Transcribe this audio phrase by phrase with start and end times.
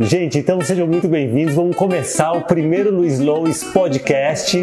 [0.00, 1.56] Gente, então sejam muito bem-vindos.
[1.56, 4.56] Vamos começar o primeiro Luiz Lois podcast.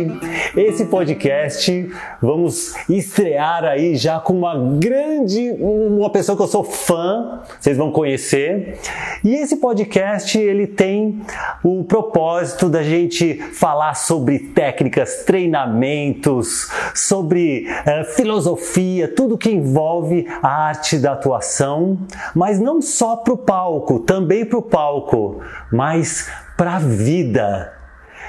[0.55, 1.89] Esse podcast
[2.21, 7.92] vamos estrear aí já com uma grande, uma pessoa que eu sou fã, vocês vão
[7.92, 8.79] conhecer.
[9.26, 11.19] E esse podcast ele tem
[11.62, 20.67] o propósito da gente falar sobre técnicas, treinamentos, sobre uh, filosofia, tudo que envolve a
[20.67, 21.98] arte da atuação,
[22.34, 25.25] mas não só para o palco, também para o palco
[25.72, 27.74] mas para a vida.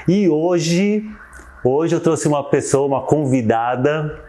[0.07, 1.03] E hoje,
[1.63, 4.21] hoje eu trouxe uma pessoa, uma convidada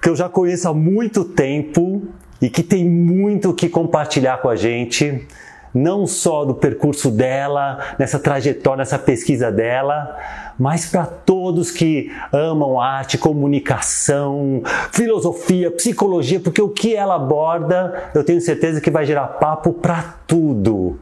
[0.00, 2.08] que eu já conheço há muito tempo
[2.40, 5.26] e que tem muito que compartilhar com a gente,
[5.74, 10.16] não só do percurso dela, nessa trajetória, nessa pesquisa dela,
[10.58, 18.24] mas para todos que amam arte, comunicação, filosofia, psicologia, porque o que ela aborda, eu
[18.24, 20.98] tenho certeza que vai gerar papo para tudo.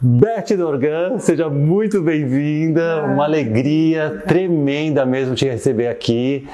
[0.00, 3.02] Beth Dorgan, seja muito bem-vinda.
[3.04, 6.46] Uma alegria tremenda mesmo te receber aqui.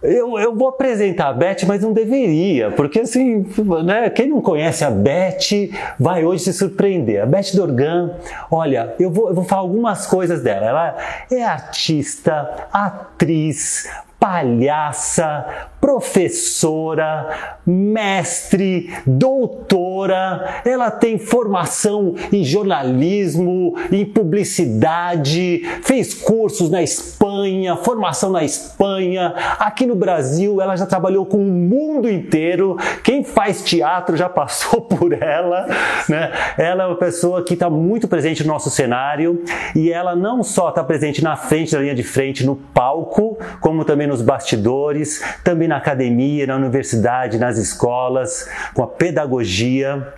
[0.00, 3.44] Eu, eu vou apresentar a Beth, mas não deveria, porque assim,
[3.84, 7.20] né, quem não conhece a Beth vai hoje se surpreender.
[7.20, 8.14] A Beth Dorgan,
[8.48, 10.66] olha, eu vou, eu vou falar algumas coisas dela.
[10.66, 10.96] Ela
[11.32, 13.88] é artista, atriz,
[14.18, 27.76] palhaça, professora, mestre, doutora, ela tem formação em jornalismo, em publicidade, fez cursos na Espanha,
[27.76, 32.76] formação na Espanha, aqui no Brasil ela já trabalhou com o mundo inteiro.
[33.04, 35.66] Quem faz teatro já passou por ela,
[36.08, 36.32] né?
[36.58, 39.44] Ela é uma pessoa que está muito presente no nosso cenário
[39.76, 43.84] e ela não só está presente na frente da linha de frente no palco, como
[43.84, 50.12] também nos bastidores, também na academia, na universidade, nas escolas, com a pedagogia.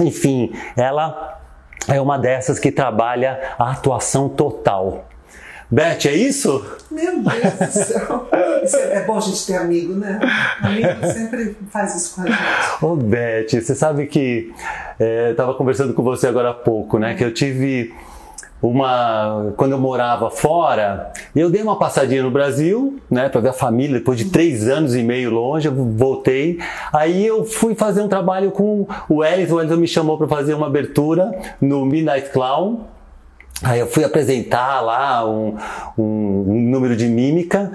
[0.00, 1.40] Enfim, ela
[1.86, 5.06] é uma dessas que trabalha a atuação total.
[5.70, 6.64] Beth, é isso?
[6.90, 8.28] Meu Deus do céu.
[8.30, 10.20] É, é bom a gente ter amigo, né?
[10.62, 12.84] Amigo sempre faz isso com a gente.
[12.84, 14.52] Ô, Beth, você sabe que
[15.00, 17.14] é, eu estava conversando com você agora há pouco, né?
[17.14, 17.92] Que eu tive
[18.64, 23.52] uma quando eu morava fora, eu dei uma passadinha no Brasil, né, para ver a
[23.52, 23.98] família.
[23.98, 26.58] Depois de três anos e meio longe, eu voltei.
[26.92, 29.52] Aí eu fui fazer um trabalho com o Wellington.
[29.52, 31.30] O Wellington me chamou para fazer uma abertura
[31.60, 32.80] no Midnight Clown.
[33.62, 35.56] Aí eu fui apresentar lá um,
[35.96, 37.70] um, um número de mímica.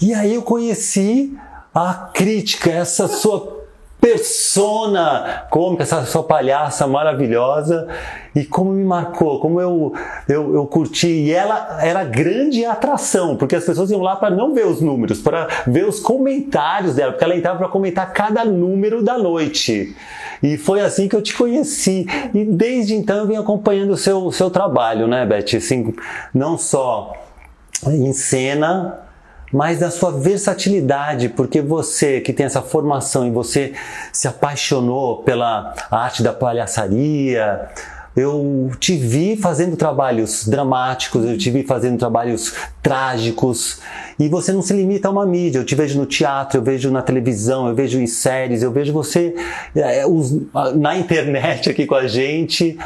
[0.00, 1.34] E aí eu conheci
[1.74, 3.63] a crítica, essa sua
[4.04, 7.88] persona cômica, essa sua palhaça maravilhosa
[8.36, 9.94] e como me marcou, como eu,
[10.28, 11.06] eu, eu curti.
[11.06, 15.22] E ela era grande atração, porque as pessoas iam lá para não ver os números,
[15.22, 19.96] para ver os comentários dela, porque ela entrava para comentar cada número da noite.
[20.42, 22.06] E foi assim que eu te conheci.
[22.34, 25.56] E desde então eu venho acompanhando o seu, seu trabalho, né, Beth?
[25.56, 25.94] Assim,
[26.34, 27.14] não só
[27.86, 29.00] em cena,
[29.54, 33.72] mas da sua versatilidade, porque você que tem essa formação e você
[34.12, 37.68] se apaixonou pela arte da palhaçaria,
[38.16, 43.80] eu te vi fazendo trabalhos dramáticos, eu te vi fazendo trabalhos trágicos,
[44.18, 45.58] e você não se limita a uma mídia.
[45.58, 48.92] Eu te vejo no teatro, eu vejo na televisão, eu vejo em séries, eu vejo
[48.92, 49.34] você
[49.74, 50.04] é,
[50.74, 52.76] na internet aqui com a gente.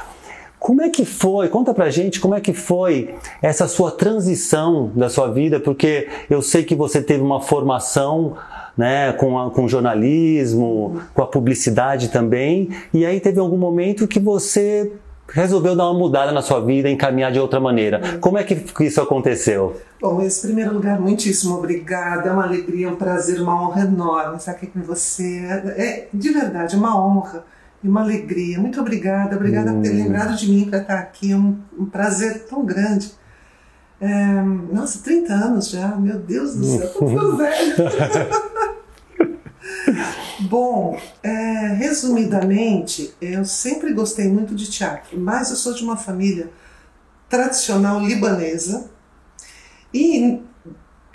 [0.59, 1.49] Como é que foi?
[1.49, 6.43] Conta pra gente como é que foi essa sua transição da sua vida, porque eu
[6.43, 8.37] sei que você teve uma formação
[8.77, 14.21] né, com, a, com jornalismo, com a publicidade também, e aí teve algum momento que
[14.21, 14.93] você
[15.31, 18.19] resolveu dar uma mudada na sua vida, encaminhar de outra maneira.
[18.19, 19.77] Como é que isso aconteceu?
[20.01, 22.31] Bom, em primeiro lugar, muitíssimo obrigada.
[22.31, 25.45] É uma alegria, um prazer, uma honra enorme estar aqui com você.
[25.77, 27.45] É de verdade uma honra
[27.83, 28.59] e uma alegria.
[28.59, 29.77] Muito obrigada, obrigada hum.
[29.77, 30.05] por ter hum.
[30.05, 31.33] lembrado de mim para estar aqui.
[31.33, 33.13] É um, um prazer tão grande.
[34.01, 37.75] É, nossa, 30 anos já, meu Deus do céu, tô ficando velho.
[40.41, 46.51] Bom, é, resumidamente, eu sempre gostei muito de teatro, mas eu sou de uma família
[47.29, 48.89] tradicional libanesa
[49.93, 50.41] e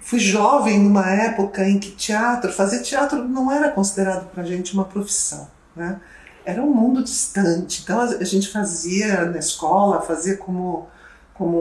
[0.03, 4.83] fui jovem numa época em que teatro, fazer teatro não era considerado para gente uma
[4.83, 6.01] profissão, né?
[6.45, 7.81] Era um mundo distante.
[7.83, 10.87] Então a gente fazia na escola, fazia como,
[11.33, 11.57] como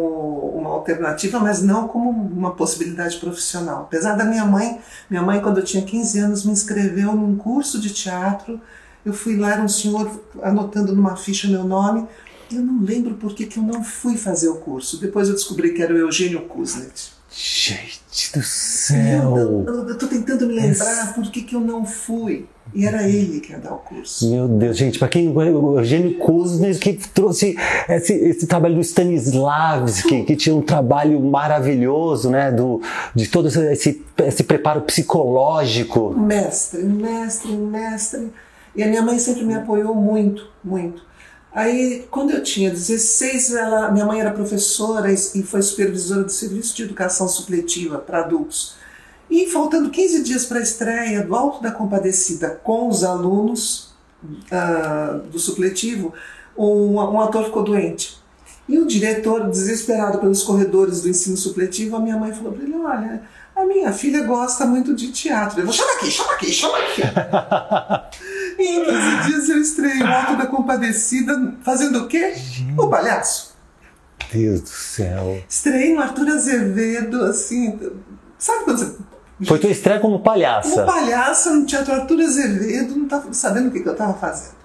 [0.57, 3.83] uma alternativa, mas não como uma possibilidade profissional.
[3.83, 7.81] Apesar da minha mãe, minha mãe quando eu tinha 15 anos me inscreveu num curso
[7.81, 8.61] de teatro.
[9.05, 12.07] Eu fui lá, era um senhor anotando numa ficha meu nome.
[12.51, 15.01] Eu não lembro por que, que eu não fui fazer o curso.
[15.01, 17.22] Depois eu descobri que era o Eugênio Kuznet.
[17.35, 19.37] Gente do céu!
[19.37, 21.15] Eu, eu, eu tô tentando me lembrar Esse...
[21.15, 22.47] por que, que eu não fui.
[22.75, 24.31] E era ele que ia dar o curso.
[24.31, 27.57] Meu Deus, gente, para quem o Eugênio Kuznes que trouxe
[27.89, 32.81] esse, esse trabalho do Stanislavski, que tinha um trabalho maravilhoso, né, do,
[33.15, 36.15] de todo esse, esse preparo psicológico.
[36.19, 38.33] Mestre, mestre, mestre.
[38.77, 41.03] E a minha mãe sempre me apoiou muito, muito.
[41.55, 46.75] Aí, quando eu tinha 16, ela, minha mãe era professora e foi supervisora do serviço
[46.75, 48.75] de educação supletiva para adultos.
[49.31, 53.95] E faltando 15 dias para a estreia do Alto da Compadecida com os alunos
[54.25, 56.15] uh, do supletivo,
[56.57, 58.21] um, um ator ficou doente.
[58.69, 62.77] E o diretor, desesperado pelos corredores do ensino supletivo, a minha mãe falou para ele:
[62.77, 63.23] Olha,
[63.55, 65.61] a minha filha gosta muito de teatro.
[65.61, 68.23] Eu vou, chama aqui, chama aqui, chama aqui.
[68.59, 72.35] em 15 dias eu estrei o Alto da Compadecida fazendo o quê?
[72.77, 73.53] O palhaço.
[74.33, 75.43] Deus do céu.
[75.49, 77.79] Estrei no Arthur Azevedo, assim.
[78.39, 78.97] Sabe quando você
[79.47, 80.71] foi tua estreia como palhaça.
[80.71, 84.63] Como palhaça no Teatro Arthur Azevedo, não estava sabendo o que, que eu estava fazendo.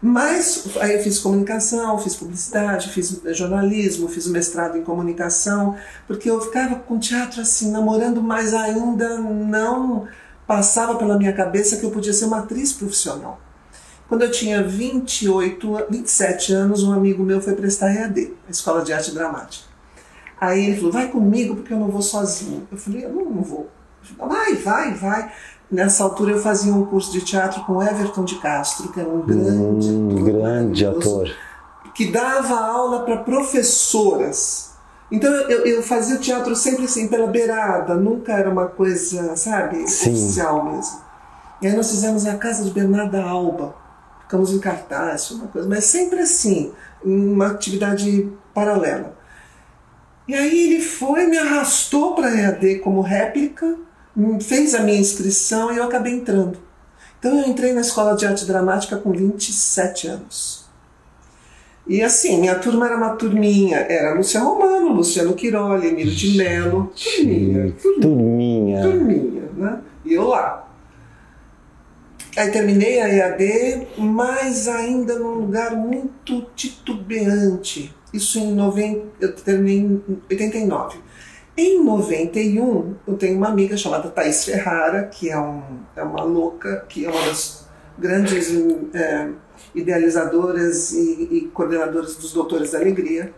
[0.00, 5.76] Mas aí eu fiz comunicação, fiz publicidade, fiz jornalismo, fiz mestrado em comunicação,
[6.08, 10.08] porque eu ficava com teatro assim, namorando, mas ainda não
[10.46, 13.40] passava pela minha cabeça que eu podia ser uma atriz profissional.
[14.08, 18.92] Quando eu tinha 28, 27 anos, um amigo meu foi prestar EAD, a Escola de
[18.92, 19.64] Arte Dramática.
[20.38, 22.66] Aí ele falou, vai comigo porque eu não vou sozinho.
[22.70, 23.70] Eu falei, eu não, não vou.
[24.18, 25.32] Vai, vai, vai.
[25.70, 29.22] Nessa altura eu fazia um curso de teatro com Everton de Castro, que era um
[29.22, 30.24] grande hum, ator.
[30.24, 31.36] Grande ator.
[31.94, 34.71] Que dava aula para professoras.
[35.12, 39.86] Então eu, eu, fazia o teatro sempre assim, pela beirada, nunca era uma coisa, sabe,
[39.86, 40.10] Sim.
[40.10, 41.02] oficial mesmo.
[41.60, 43.76] E aí nós fizemos a casa de Bernarda Alba,
[44.22, 46.72] ficamos em cartaz, uma coisa, mas sempre assim,
[47.04, 49.14] uma atividade paralela.
[50.26, 53.76] E aí ele foi, me arrastou para a EAD como réplica,
[54.40, 56.58] fez a minha inscrição e eu acabei entrando.
[57.18, 60.61] Então eu entrei na Escola de Arte Dramática com 27 anos.
[61.86, 66.92] E assim, minha turma era uma turminha, era Lúcia Romano, Luciano Quiroli, Emílio de Mello,
[66.94, 69.80] turminha, turminha, turminha, né?
[70.04, 70.68] E eu lá.
[72.36, 77.94] Aí terminei a EAD, mas ainda num lugar muito titubeante.
[78.12, 80.98] Isso em 90, eu terminei em 89.
[81.54, 85.62] Em 91, eu tenho uma amiga chamada Thais Ferrara, que é, um,
[85.94, 87.66] é uma louca, que é uma das
[87.98, 88.50] grandes
[88.94, 89.28] é,
[89.74, 93.32] idealizadoras e, e, coordenadoras dos Doutores da Alegria.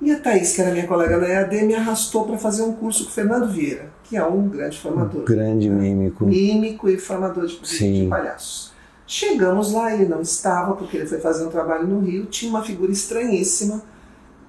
[0.00, 3.04] E a Thais, que era minha colega na EAD, me arrastou para fazer um curso
[3.04, 5.22] com o Fernando Vieira, que é um grande formador.
[5.22, 6.26] Um grande mímico.
[6.26, 8.74] Mímico e formador de, de, de palhaços.
[9.06, 12.62] Chegamos lá, ele não estava, porque ele foi fazer um trabalho no Rio, tinha uma
[12.62, 13.82] figura estranhíssima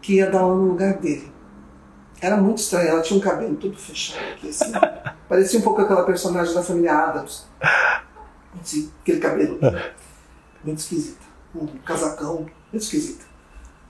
[0.02, 1.32] que ia dar aula no lugar dele.
[2.20, 4.72] Era muito estranho, ela tinha um cabelo todo fechado aqui, assim.
[5.30, 7.46] Parecia um pouco aquela personagem da família Adams.
[8.60, 9.60] Assim, aquele cabelo.
[10.64, 11.26] Muito esquisito.
[11.56, 13.26] Um casacão, muito esquisito.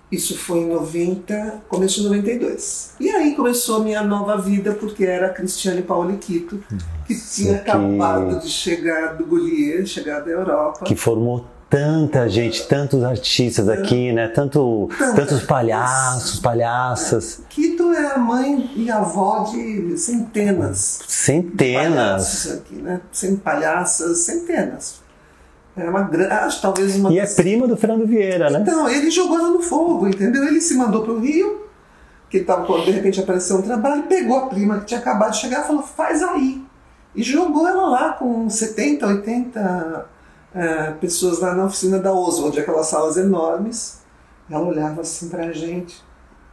[0.09, 2.93] Isso foi em 90, começo de 92.
[2.97, 6.63] E aí começou a minha nova vida, porque era a Cristiane Pauliquito,
[7.05, 7.69] que tinha que...
[7.69, 10.85] acabado de chegar do Golier, chegar da Europa.
[10.85, 14.29] Que formou tanta gente, tantos artistas aqui, né?
[14.29, 17.41] Tanto, tantos palhaços, palhaças.
[17.49, 21.01] Quito é a mãe e a avó de centenas.
[21.05, 22.49] Centenas.
[22.51, 23.01] aqui, né?
[23.11, 25.05] Sem palhaças, centenas.
[25.77, 27.13] É uma grande, talvez uma.
[27.13, 28.59] E é prima do Fernando Vieira, né?
[28.61, 30.43] Então, ele jogou ela no fogo, entendeu?
[30.43, 31.67] Ele se mandou para o Rio,
[32.29, 35.63] que estava de repente apareceu um trabalho, pegou a prima que tinha acabado de chegar
[35.63, 36.65] e falou: faz aí.
[37.15, 40.09] E jogou ela lá com 70, 80
[40.55, 44.01] é, pessoas lá na oficina da Oswald, aquelas salas enormes.
[44.49, 46.03] Ela olhava assim para a gente.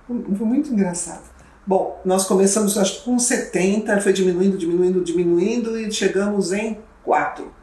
[0.06, 1.22] Foi muito engraçado.
[1.66, 7.53] Bom, nós começamos acho que com 70, foi diminuindo, diminuindo, diminuindo e chegamos em quatro.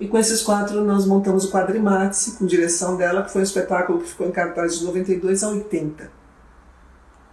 [0.00, 4.00] E com esses quatro nós montamos o Quadrimates, com direção dela, que foi um espetáculo
[4.00, 6.10] que ficou em cartaz de 92 a 80.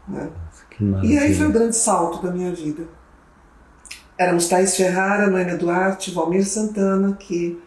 [0.08, 0.30] Né?
[1.04, 2.84] E aí foi o um grande salto da minha vida.
[4.18, 7.62] Éramos Thais Ferrara, Noêmia Duarte, Valmir Santana, que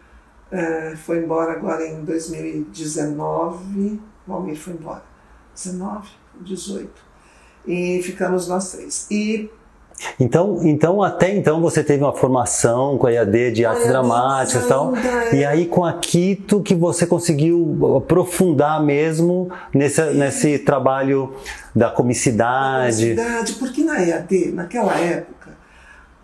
[0.50, 4.00] é, foi embora agora em 2019.
[4.26, 5.04] Valmir foi embora.
[5.54, 6.08] 19,
[6.40, 6.90] 18.
[7.66, 9.06] E ficamos nós três.
[9.10, 9.50] E
[10.18, 14.68] então, então, até então você teve uma formação com a EAD de artes dramáticas e
[14.68, 14.96] tal.
[14.96, 15.36] É.
[15.36, 21.34] E aí com a Quito que você conseguiu aprofundar mesmo nesse, nesse trabalho
[21.74, 23.14] da comicidade.
[23.14, 25.38] Da comicidade, porque na EAD, naquela época,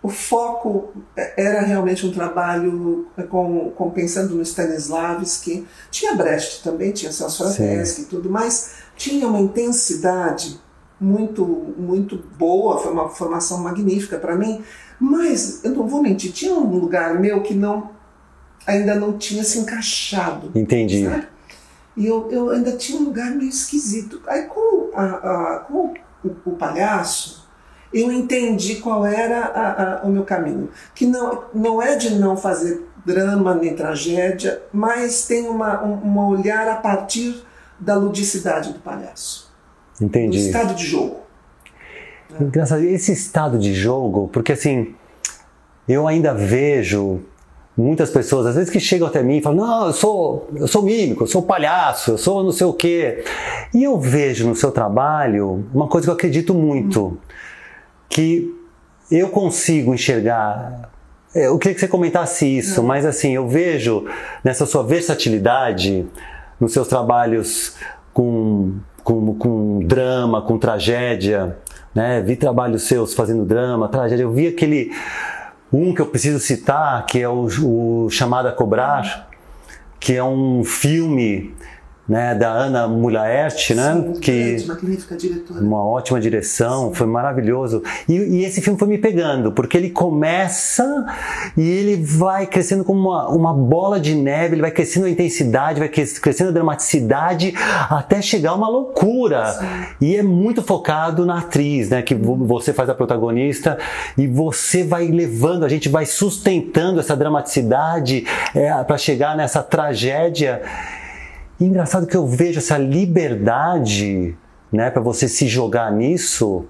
[0.01, 0.93] o foco
[1.35, 5.65] era realmente um trabalho é, com, com pensando no Stanislavski.
[5.89, 10.59] Tinha Brecht também, tinha Celso Frateschi e tudo, mas tinha uma intensidade
[10.99, 11.45] muito,
[11.77, 14.63] muito boa, foi uma formação magnífica para mim,
[14.99, 17.95] mas eu não vou mentir, tinha um lugar meu que não
[18.65, 20.51] ainda não tinha se encaixado.
[20.55, 21.05] Entendi.
[21.05, 21.27] Sabe?
[21.95, 24.21] E eu, eu ainda tinha um lugar meio esquisito.
[24.27, 27.47] Aí com, a, a, com o, o, palhaço,
[27.93, 30.69] eu entendi qual era a, o meu caminho.
[30.93, 36.27] Que não, não é de não fazer drama nem tragédia, mas tem uma, um, um
[36.27, 37.45] olhar a partir
[37.79, 39.44] da ludicidade do palhaço.
[40.01, 40.39] Entendi.
[40.39, 41.15] Do estado de jogo.
[42.39, 44.93] Engraçado, esse estado de jogo, porque assim,
[45.87, 47.21] eu ainda vejo
[47.77, 50.83] muitas pessoas, às vezes, que chegam até mim e falam: Não, eu sou, eu sou
[50.83, 53.23] mímico, eu sou palhaço, eu sou não sei o quê.
[53.73, 57.17] E eu vejo no seu trabalho uma coisa que eu acredito muito,
[58.09, 58.53] que
[59.11, 60.91] eu consigo enxergar.
[61.33, 64.05] É, eu queria que você comentasse isso, mas assim, eu vejo
[64.43, 66.05] nessa sua versatilidade,
[66.59, 67.75] nos seus trabalhos
[68.13, 68.75] com,
[69.05, 71.55] com, com drama, com tragédia,
[71.93, 72.21] né?
[72.21, 74.23] Vi trabalhos seus fazendo drama, tragédia.
[74.23, 74.91] Eu vi aquele
[75.71, 79.29] um que eu preciso citar, que é o, o Chamado a Cobrar,
[79.99, 81.53] que é um filme
[82.07, 84.57] né, da Ana Mulaert, né, Sim, que.
[85.59, 86.93] Uma ótima direção, Sim.
[86.93, 87.81] foi maravilhoso.
[88.07, 91.05] E, e, esse filme foi me pegando, porque ele começa
[91.57, 95.79] e ele vai crescendo como uma, uma bola de neve, ele vai crescendo a intensidade,
[95.79, 97.53] vai crescendo a dramaticidade,
[97.89, 99.45] até chegar uma loucura.
[99.53, 99.65] Sim.
[100.01, 103.79] E é muito focado na atriz, né, que você faz a protagonista
[104.15, 110.61] e você vai levando, a gente vai sustentando essa dramaticidade é, para chegar nessa tragédia
[111.59, 114.37] e engraçado que eu vejo essa liberdade,
[114.71, 116.65] né, para você se jogar nisso.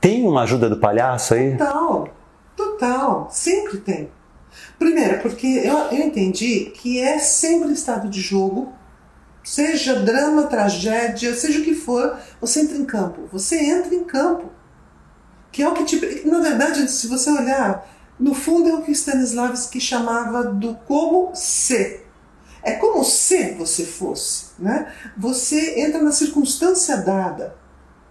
[0.00, 1.56] Tem uma ajuda do palhaço aí?
[1.56, 2.08] Total,
[2.56, 4.10] total, sempre tem.
[4.78, 8.72] Primeiro, porque eu, eu entendi que é sempre estado de jogo,
[9.42, 13.28] seja drama, tragédia, seja o que for, você entra em campo.
[13.32, 14.50] Você entra em campo.
[15.50, 16.26] Que é o que te.
[16.26, 22.07] Na verdade, se você olhar, no fundo é o que Stanislavski chamava do como ser.
[22.68, 24.92] É como se você fosse, né?
[25.16, 27.56] Você entra na circunstância dada.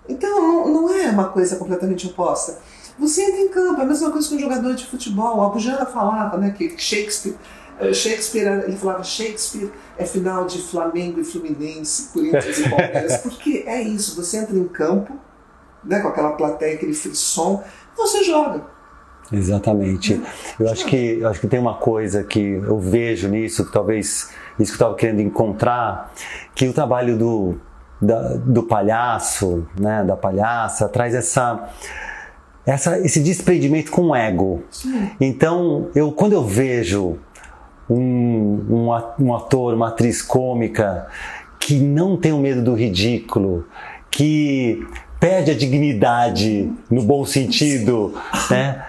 [0.10, 2.58] Então não, não é uma coisa completamente oposta.
[2.98, 5.44] Você entra em campo, é a mesma coisa que um jogador de futebol.
[5.44, 7.36] A Bujana falava, né, que Shakespeare,
[7.80, 13.64] eh, Shakespeare, ele falava Shakespeare é final de Flamengo e Fluminense, Corinthians e Palmeiras, porque
[13.68, 14.16] é isso.
[14.16, 15.14] Você entra em campo,
[15.84, 17.64] né, com aquela plateia, aquele frisson,
[17.96, 18.66] você joga.
[19.32, 20.20] Exatamente.
[20.60, 24.30] Eu acho que eu acho que tem uma coisa que eu vejo nisso, que talvez
[24.60, 26.12] isso que eu estava querendo encontrar,
[26.54, 27.58] que o trabalho do,
[28.02, 31.70] da, do palhaço, né, da palhaça, traz essa
[32.66, 34.62] essa, esse desprendimento com o ego.
[34.70, 35.10] Sim.
[35.22, 37.18] Então, eu, quando eu vejo
[37.90, 41.08] um, um, ator, uma atriz cômica
[41.58, 43.66] que não tem o medo do ridículo,
[44.12, 44.86] que
[45.18, 48.14] perde a dignidade no bom sentido,
[48.52, 48.84] né?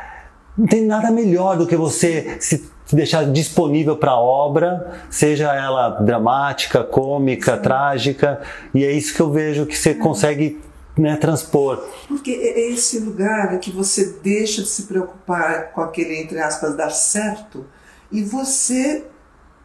[0.56, 5.90] Não tem nada melhor do que você se deixar disponível para a obra, seja ela
[5.90, 7.62] dramática, cômica, Sim.
[7.62, 8.40] trágica,
[8.74, 10.60] e é isso que eu vejo que você consegue
[10.96, 11.84] né, transpor.
[12.06, 16.76] Porque é, é esse lugar que você deixa de se preocupar com aquele, entre aspas,
[16.76, 17.66] dar certo,
[18.10, 19.04] e você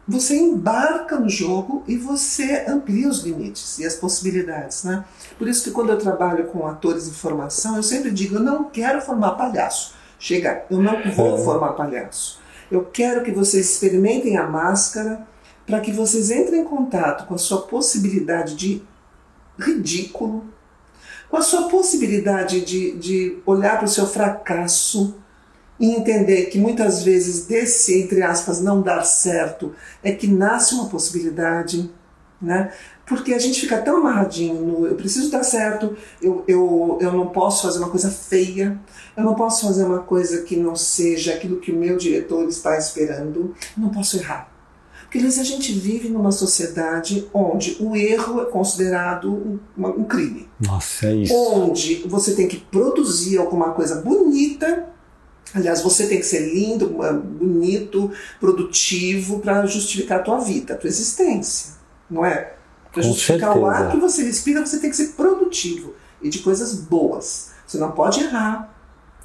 [0.06, 5.02] você embarca no jogo e você amplia os limites e as possibilidades, né?
[5.38, 8.64] Por isso que quando eu trabalho com atores em formação, eu sempre digo, eu não
[8.64, 9.94] quero formar palhaço.
[10.18, 11.42] Chega, eu não vou é.
[11.42, 12.38] formar palhaço.
[12.74, 15.24] Eu quero que vocês experimentem a máscara
[15.64, 18.82] para que vocês entrem em contato com a sua possibilidade de
[19.56, 20.44] ridículo,
[21.30, 25.14] com a sua possibilidade de, de olhar para o seu fracasso
[25.78, 30.88] e entender que muitas vezes desse, entre aspas, não dar certo é que nasce uma
[30.88, 31.88] possibilidade,
[32.44, 32.72] né?
[33.06, 37.26] Porque a gente fica tão amarradinho no eu preciso dar certo, eu, eu, eu não
[37.28, 38.78] posso fazer uma coisa feia,
[39.16, 42.78] eu não posso fazer uma coisa que não seja aquilo que o meu diretor está
[42.78, 44.52] esperando, eu não posso errar.
[45.04, 50.48] Porque a gente vive numa sociedade onde o erro é considerado um, um crime.
[50.60, 51.32] Nossa, é isso.
[51.32, 54.92] Onde você tem que produzir alguma coisa bonita
[55.54, 56.96] Aliás, você tem que ser lindo,
[57.38, 58.10] bonito,
[58.40, 61.74] produtivo para justificar a tua vida, a tua existência,
[62.10, 62.52] não é?
[62.92, 63.58] Para justificar certeza.
[63.58, 67.52] o ar que você respira, você tem que ser produtivo e de coisas boas.
[67.66, 68.72] Você não pode errar.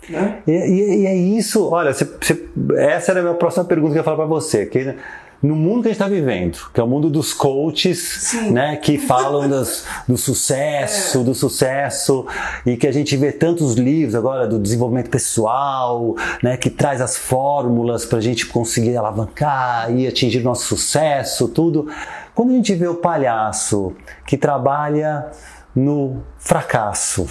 [0.09, 0.41] Né?
[0.47, 3.97] E, e, e é isso, olha, você, você, essa era a minha próxima pergunta que
[3.97, 4.65] eu ia falar para você.
[4.65, 4.95] Que,
[5.41, 8.97] no mundo que a gente está vivendo, que é o mundo dos coaches, né, que
[8.97, 11.23] falam das, do sucesso, é.
[11.23, 12.25] do sucesso,
[12.65, 17.17] e que a gente vê tantos livros agora do desenvolvimento pessoal, né, que traz as
[17.17, 21.87] fórmulas para a gente conseguir alavancar e atingir nosso sucesso, tudo.
[22.39, 23.93] Quando a gente vê o palhaço
[24.25, 25.29] que trabalha
[25.75, 27.27] no fracasso.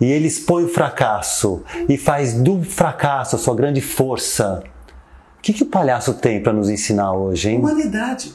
[0.00, 4.64] E ele expõe o fracasso e faz do fracasso a sua grande força.
[5.38, 7.60] O que, que o palhaço tem para nos ensinar hoje, hein?
[7.60, 8.34] Humanidade.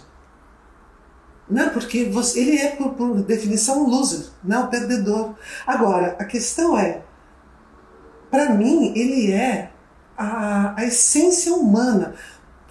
[1.50, 5.36] Não, porque você, ele é, por, por definição, um loser, não um perdedor.
[5.68, 7.02] Agora, a questão é,
[8.32, 9.70] para mim, ele é
[10.18, 12.13] a, a essência humana.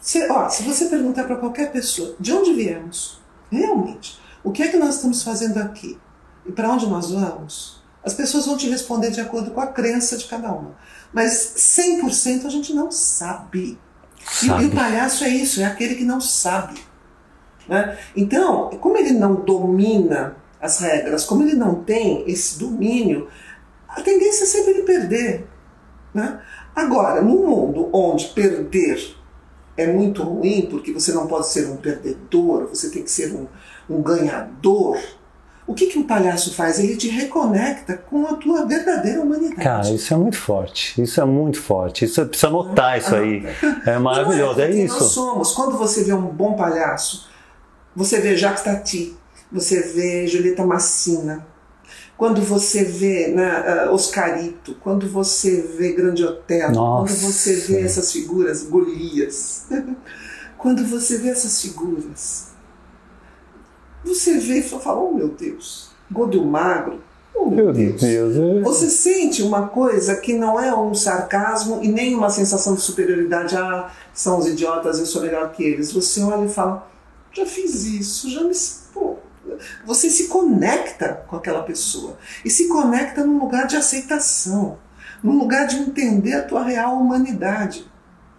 [0.02, 4.68] Se, ó, se você perguntar para qualquer pessoa de onde viemos, realmente, o que é
[4.68, 5.96] que nós estamos fazendo aqui
[6.44, 10.16] e para onde nós vamos, as pessoas vão te responder de acordo com a crença
[10.16, 10.74] de cada uma.
[11.12, 13.78] Mas 100% a gente não sabe.
[14.24, 14.62] sabe.
[14.64, 16.82] E, e, o palhaço é isso, é aquele que não sabe.
[17.68, 17.96] Né?
[18.16, 23.28] Então, como ele não domina as regras, como ele não tem esse domínio,
[23.88, 25.46] a tendência é sempre ele perder.
[26.12, 26.42] Né?
[26.74, 29.21] Agora, num mundo onde perder
[29.76, 33.46] é muito ruim, porque você não pode ser um perdedor, você tem que ser um,
[33.88, 34.98] um ganhador.
[35.66, 36.78] O que, que um palhaço faz?
[36.78, 39.62] Ele te reconecta com a tua verdadeira humanidade.
[39.62, 41.00] Cara, isso é muito forte.
[41.00, 42.04] Isso é muito forte.
[42.04, 43.44] Isso precisa notar isso aí.
[43.86, 44.98] É maravilhoso, é, é isso.
[44.98, 45.52] Nós somos.
[45.52, 47.28] Quando você vê um bom palhaço,
[47.94, 49.16] você vê Jacques Tati,
[49.50, 51.46] você vê Julieta Massina,
[52.22, 57.12] quando você vê né, Oscarito, quando você vê Grande Hotel, Nossa.
[57.12, 59.66] quando você vê essas figuras, Golias,
[60.56, 62.50] quando você vê essas figuras,
[64.04, 67.02] você vê e fala, oh meu Deus, Gordo Magro,
[67.34, 68.00] oh meu, Deus.
[68.00, 68.36] Deus.
[68.36, 68.60] É.
[68.60, 73.56] Você sente uma coisa que não é um sarcasmo e nem uma sensação de superioridade,
[73.56, 75.90] ah, são os idiotas, eu sou melhor que eles.
[75.90, 76.88] Você olha e fala,
[77.32, 78.54] já fiz isso, já me
[79.84, 84.78] você se conecta com aquela pessoa e se conecta num lugar de aceitação,
[85.22, 87.90] num lugar de entender a tua real humanidade.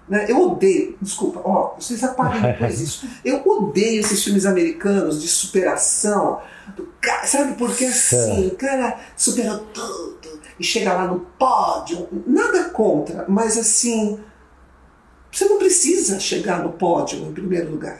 [0.08, 0.25] Né?
[0.27, 3.08] Eu odeio, desculpa, ó, vocês apaguem depois isso.
[3.24, 6.41] Eu odeio esses filmes americanos de superação,
[6.75, 6.89] do
[7.25, 7.53] sabe?
[7.53, 12.08] Porque assim, o cara superou tudo e chega lá no pódio.
[12.27, 14.20] Nada contra, mas assim,
[15.32, 17.99] você não precisa chegar no pódio em primeiro lugar.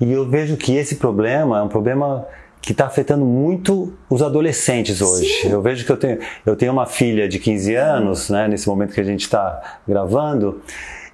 [0.00, 2.26] E eu vejo que esse problema é um problema
[2.60, 5.42] que está afetando muito os adolescentes hoje.
[5.42, 5.48] Sim.
[5.48, 8.94] Eu vejo que eu tenho, eu tenho uma filha de 15 anos, né, nesse momento
[8.94, 10.62] que a gente está gravando,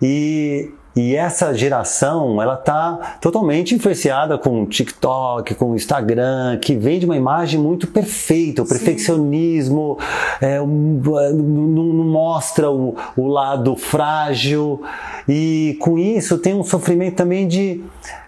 [0.00, 7.06] e e essa geração, ela tá totalmente influenciada com TikTok, com Instagram, que vem de
[7.06, 8.74] uma imagem muito perfeita, o Sim.
[8.74, 9.96] perfeccionismo,
[10.40, 14.82] é, um, não, não, mostra o, o lado frágil
[15.28, 17.80] e com isso tem um sofrimento também de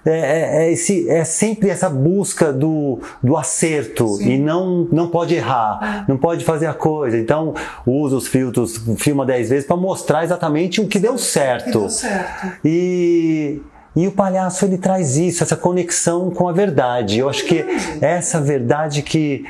[0.04, 4.30] é, é, é, esse, é sempre essa busca do, do acerto Sim.
[4.30, 7.18] e não, não pode errar, não pode fazer a coisa.
[7.18, 7.54] Então
[7.84, 11.64] usa os filtros, filma 10 vezes para mostrar exatamente o que deu certo.
[11.64, 12.59] Que deu certo.
[12.64, 13.60] E,
[13.96, 17.18] e o palhaço ele traz isso, essa conexão com a verdade.
[17.18, 17.64] Eu acho que
[18.00, 19.44] essa verdade que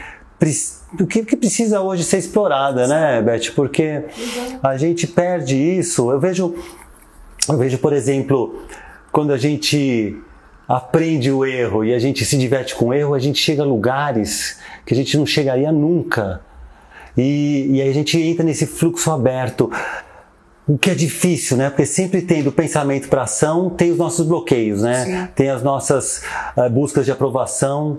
[1.08, 3.52] que, que precisa hoje ser explorada, né, Beth?
[3.54, 4.04] Porque
[4.62, 6.10] a gente perde isso.
[6.10, 6.54] Eu vejo,
[7.46, 8.62] eu vejo, por exemplo,
[9.12, 10.16] quando a gente
[10.66, 13.66] aprende o erro e a gente se diverte com o erro, a gente chega a
[13.66, 16.40] lugares que a gente não chegaria nunca.
[17.16, 19.70] E, e aí a gente entra nesse fluxo aberto.
[20.70, 21.68] O que é difícil, né?
[21.68, 25.04] Porque sempre tem do pensamento para ação, tem os nossos bloqueios, né?
[25.04, 25.28] Sim.
[25.34, 26.22] Tem as nossas
[26.56, 27.98] uh, buscas de aprovação.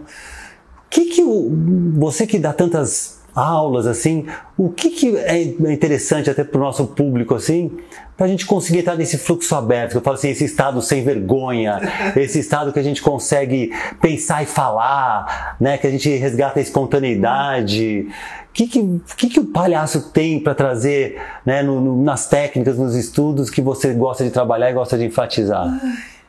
[0.85, 1.51] O que que o,
[1.97, 4.25] você que dá tantas aulas assim,
[4.57, 7.71] o que, que é interessante até para o nosso público assim,
[8.17, 11.79] para a gente conseguir estar nesse fluxo aberto, eu falo assim, esse estado sem vergonha,
[12.15, 16.61] esse estado que a gente consegue pensar e falar, né, que a gente resgata a
[16.61, 18.07] espontaneidade.
[18.40, 22.77] O que, que, que, que o palhaço tem para trazer né, no, no, nas técnicas,
[22.77, 25.67] nos estudos que você gosta de trabalhar e gosta de enfatizar?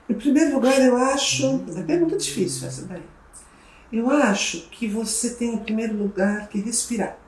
[0.09, 1.65] em primeiro lugar, eu acho.
[1.77, 3.03] É pergunta difícil essa daí.
[3.93, 7.19] Eu acho que você tem em primeiro lugar que respirar.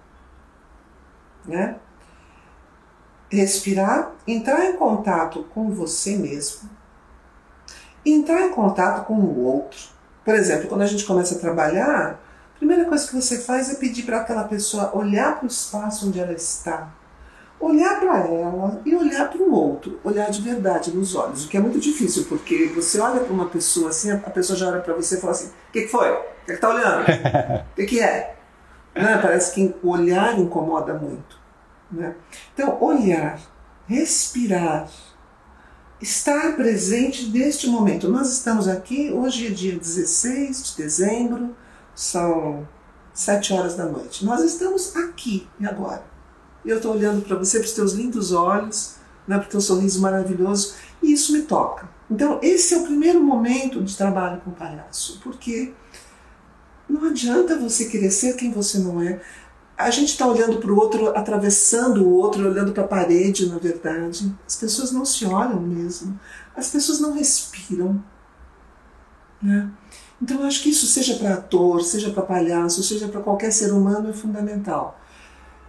[1.47, 1.77] Né?
[3.31, 6.71] Respirar, entrar em contato com você mesmo,
[8.07, 9.79] entrar em contato com o outro.
[10.25, 12.24] Por exemplo, quando a gente começa a trabalhar,
[12.65, 16.19] primeira coisa que você faz é pedir para aquela pessoa olhar para o espaço onde
[16.19, 16.95] ela está,
[17.61, 21.59] olhar para ela e olhar para o outro, olhar de verdade nos olhos, o que
[21.59, 24.95] é muito difícil, porque você olha para uma pessoa assim, a pessoa já olha para
[24.95, 26.11] você e fala assim: o que, que foi?
[26.11, 27.05] O que, que tá olhando?
[27.73, 28.35] O que, que é?
[28.95, 29.19] Né?
[29.21, 31.39] Parece que o olhar incomoda muito.
[31.91, 32.15] Né?
[32.55, 33.39] Então, olhar,
[33.87, 34.89] respirar,
[36.01, 38.09] estar presente neste momento.
[38.09, 41.55] Nós estamos aqui, hoje é dia 16 de dezembro,
[41.95, 42.67] são
[43.13, 44.25] 7 horas da noite.
[44.25, 46.05] Nós estamos aqui e agora
[46.65, 48.97] eu estou olhando para você, para os teus lindos olhos,
[49.29, 51.89] né, para o teu sorriso maravilhoso, e isso me toca.
[52.11, 55.75] Então, esse é o primeiro momento de trabalho com o palhaço, porque
[56.89, 59.21] Não adianta você querer ser quem você não é.
[59.77, 63.59] A gente está olhando para o outro, atravessando o outro, olhando para a parede, na
[63.59, 64.33] verdade.
[64.47, 66.19] As pessoas não se olham mesmo.
[66.57, 68.03] As pessoas não respiram.
[69.43, 69.69] Né?
[70.25, 73.71] Então eu acho que isso, seja para ator, seja para palhaço, seja para qualquer ser
[73.75, 74.99] humano, é fundamental.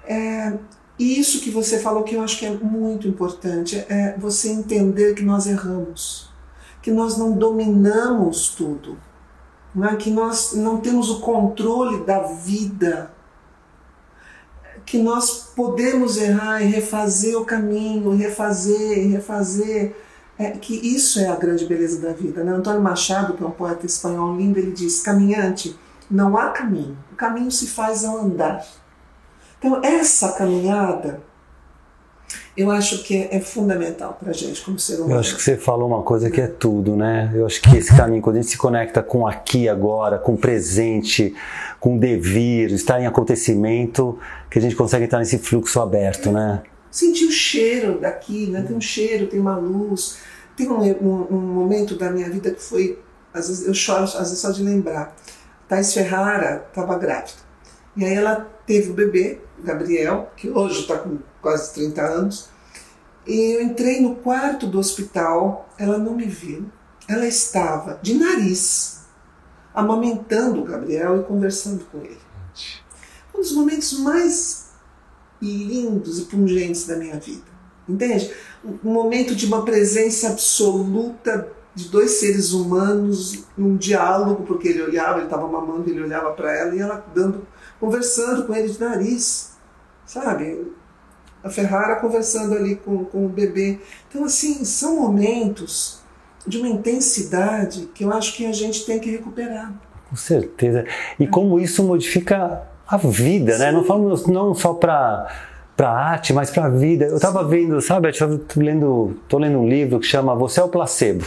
[0.07, 0.53] É,
[0.97, 5.13] e isso que você falou que eu acho que é muito importante, é você entender
[5.13, 6.29] que nós erramos,
[6.81, 8.97] que nós não dominamos tudo,
[9.75, 9.97] não é?
[9.97, 13.11] que nós não temos o controle da vida,
[14.85, 20.04] que nós podemos errar e refazer o caminho, refazer refazer
[20.37, 22.43] é que isso é a grande beleza da vida.
[22.43, 22.51] Né?
[22.51, 25.77] Antônio Machado, que é um poeta espanhol lindo, ele diz: caminhante,
[26.09, 28.65] não há caminho, o caminho se faz ao andar.
[29.57, 31.21] Então, essa caminhada,
[32.55, 35.13] eu acho que é, é fundamental para a gente como ser humano.
[35.13, 37.31] Eu acho que você falou uma coisa que é tudo, né?
[37.33, 40.37] Eu acho que esse caminho, quando a gente se conecta com aqui agora, com o
[40.37, 41.33] presente,
[41.79, 44.19] com o devir, estar em acontecimento,
[44.49, 46.61] que a gente consegue estar nesse fluxo aberto, né?
[46.95, 48.61] Sentir o cheiro daqui, né?
[48.61, 50.17] Tem um cheiro, tem uma luz.
[50.55, 52.97] Tem um, um, um, momento da minha vida que foi,
[53.33, 55.13] às vezes eu choro, às vezes só de lembrar.
[55.67, 57.43] Thais Ferrara estava grávida.
[57.97, 62.49] E aí ela teve o bebê, Gabriel, que hoje está com quase 30 anos.
[63.27, 66.65] E eu entrei no quarto do hospital, ela não me viu.
[67.09, 69.01] Ela estava de nariz,
[69.73, 72.19] amamentando o Gabriel e conversando com ele.
[73.33, 74.64] Um dos momentos mais
[75.47, 77.55] lindos e pungentes da minha vida.
[77.87, 78.31] Entende?
[78.83, 85.17] Um momento de uma presença absoluta de dois seres humanos num diálogo, porque ele olhava,
[85.17, 87.45] ele estava mamando, ele olhava para ela e ela dando,
[87.79, 89.51] conversando com ele de nariz,
[90.05, 90.71] sabe?
[91.43, 93.79] A Ferrara conversando ali com, com o bebê.
[94.09, 95.99] Então, assim, são momentos
[96.47, 99.73] de uma intensidade que eu acho que a gente tem que recuperar.
[100.09, 100.85] Com certeza.
[101.19, 103.59] E como isso modifica a vida, Sim.
[103.59, 103.71] né?
[103.71, 105.27] Não falamos não só para
[105.75, 107.05] para arte, mas para a vida.
[107.05, 110.63] Eu estava vendo, sabe, eu tô lendo, tô lendo um livro que chama Você é
[110.63, 111.25] o placebo,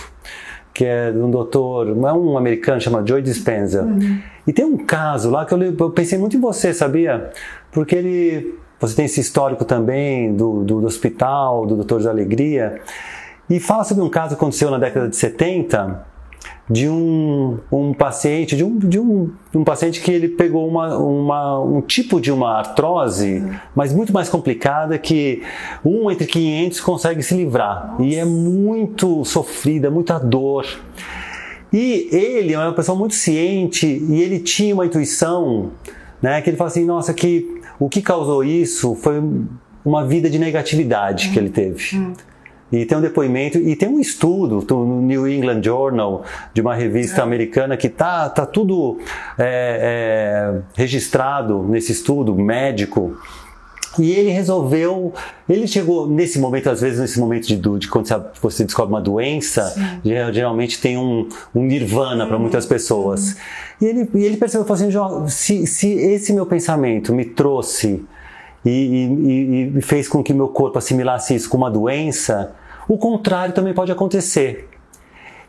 [0.73, 3.83] que é de um doutor, é um americano chama Joe Dispenza.
[3.83, 4.21] Uhum.
[4.47, 7.31] E tem um caso lá que eu, eu, pensei muito em você, sabia?
[7.71, 12.81] Porque ele, você tem esse histórico também do, do, do hospital, do Doutor da Alegria,
[13.51, 16.07] e fala sobre um caso que aconteceu na década de 70
[16.71, 20.99] de um, um paciente, de um, de, um, de um paciente que ele pegou uma,
[20.99, 23.43] uma, um tipo de uma artrose,
[23.75, 25.43] mas muito mais complicada, que
[25.85, 27.93] um entre 500 consegue se livrar.
[27.93, 28.03] Nossa.
[28.05, 30.67] E é muito sofrida, muita dor.
[31.73, 35.73] E ele é uma pessoa muito ciente e ele tinha uma intuição,
[36.21, 39.23] né, que ele fala assim, nossa, que o que causou isso foi
[39.85, 41.97] uma vida de negatividade que ele teve.
[41.97, 42.13] Hum.
[42.71, 47.21] E tem um depoimento e tem um estudo no New England Journal de uma revista
[47.21, 47.25] é.
[47.25, 48.99] americana que tá, tá tudo
[49.39, 53.17] é, é, registrado nesse estudo médico.
[53.99, 55.13] E ele resolveu,
[55.49, 58.07] ele chegou nesse momento, às vezes nesse momento de, de quando
[58.41, 63.37] você descobre uma doença, geralmente tem um, um nirvana para muitas pessoas.
[63.81, 68.05] E ele, e ele percebeu, falou assim, se, se esse meu pensamento me trouxe
[68.65, 72.55] e, e, e, fez com que meu corpo assimilasse isso como uma doença,
[72.89, 74.69] o contrário também pode acontecer.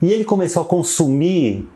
[0.02, 1.68] E ele começou a consumir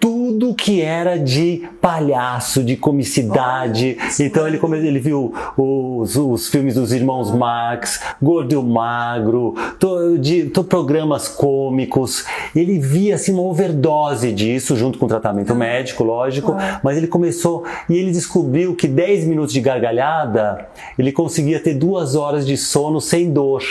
[0.00, 3.98] tudo que era de palhaço, de comicidade.
[4.18, 10.18] Então ele, come, ele viu os, os filmes dos irmãos Marx, Gordo e Magro, to,
[10.18, 12.24] de, to, programas cômicos.
[12.56, 17.64] Ele via assim, uma overdose disso, junto com o tratamento médico, lógico, mas ele começou
[17.88, 20.66] e ele descobriu que 10 minutos de gargalhada
[20.98, 23.62] ele conseguia ter duas horas de sono sem dor.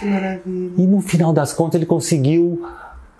[0.00, 0.72] Que maravilha.
[0.76, 2.66] E no final das contas ele conseguiu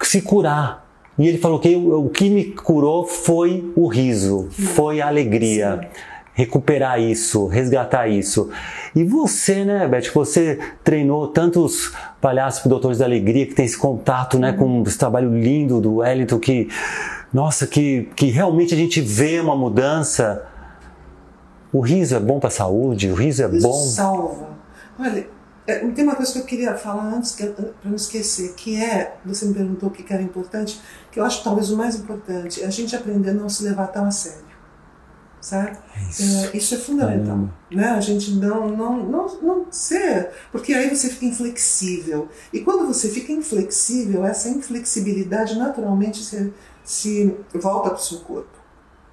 [0.02, 0.88] se curar.
[1.18, 5.81] E ele falou que o que me curou foi o riso, foi a alegria.
[5.83, 5.88] Sim.
[6.33, 8.48] Recuperar isso, resgatar isso.
[8.94, 14.38] E você, né, Beth, você treinou tantos palhaços doutores da alegria, que tem esse contato,
[14.38, 16.68] né, com esse trabalho lindo do Wellington, que,
[17.33, 20.46] nossa, que, que realmente a gente vê uma mudança.
[21.72, 23.72] O riso é bom para a saúde, o riso é o riso bom.
[23.72, 24.48] salva.
[24.96, 25.26] Olha,
[25.68, 27.52] é, tem uma coisa que eu queria falar antes, para
[27.85, 30.81] não esquecer, que é, você me perguntou o que era importante,
[31.18, 33.64] que eu acho que talvez o mais importante é a gente aprender a não se
[33.64, 34.46] levar tão a sério.
[35.40, 35.76] Sabe?
[35.96, 36.22] É isso.
[36.22, 37.50] É, isso é fundamental.
[37.70, 37.88] Né?
[37.88, 40.31] A gente não, não, não, não ser.
[40.52, 42.28] Porque aí você fica inflexível.
[42.52, 46.52] E quando você fica inflexível, essa inflexibilidade naturalmente se,
[46.85, 48.57] se volta para o seu corpo.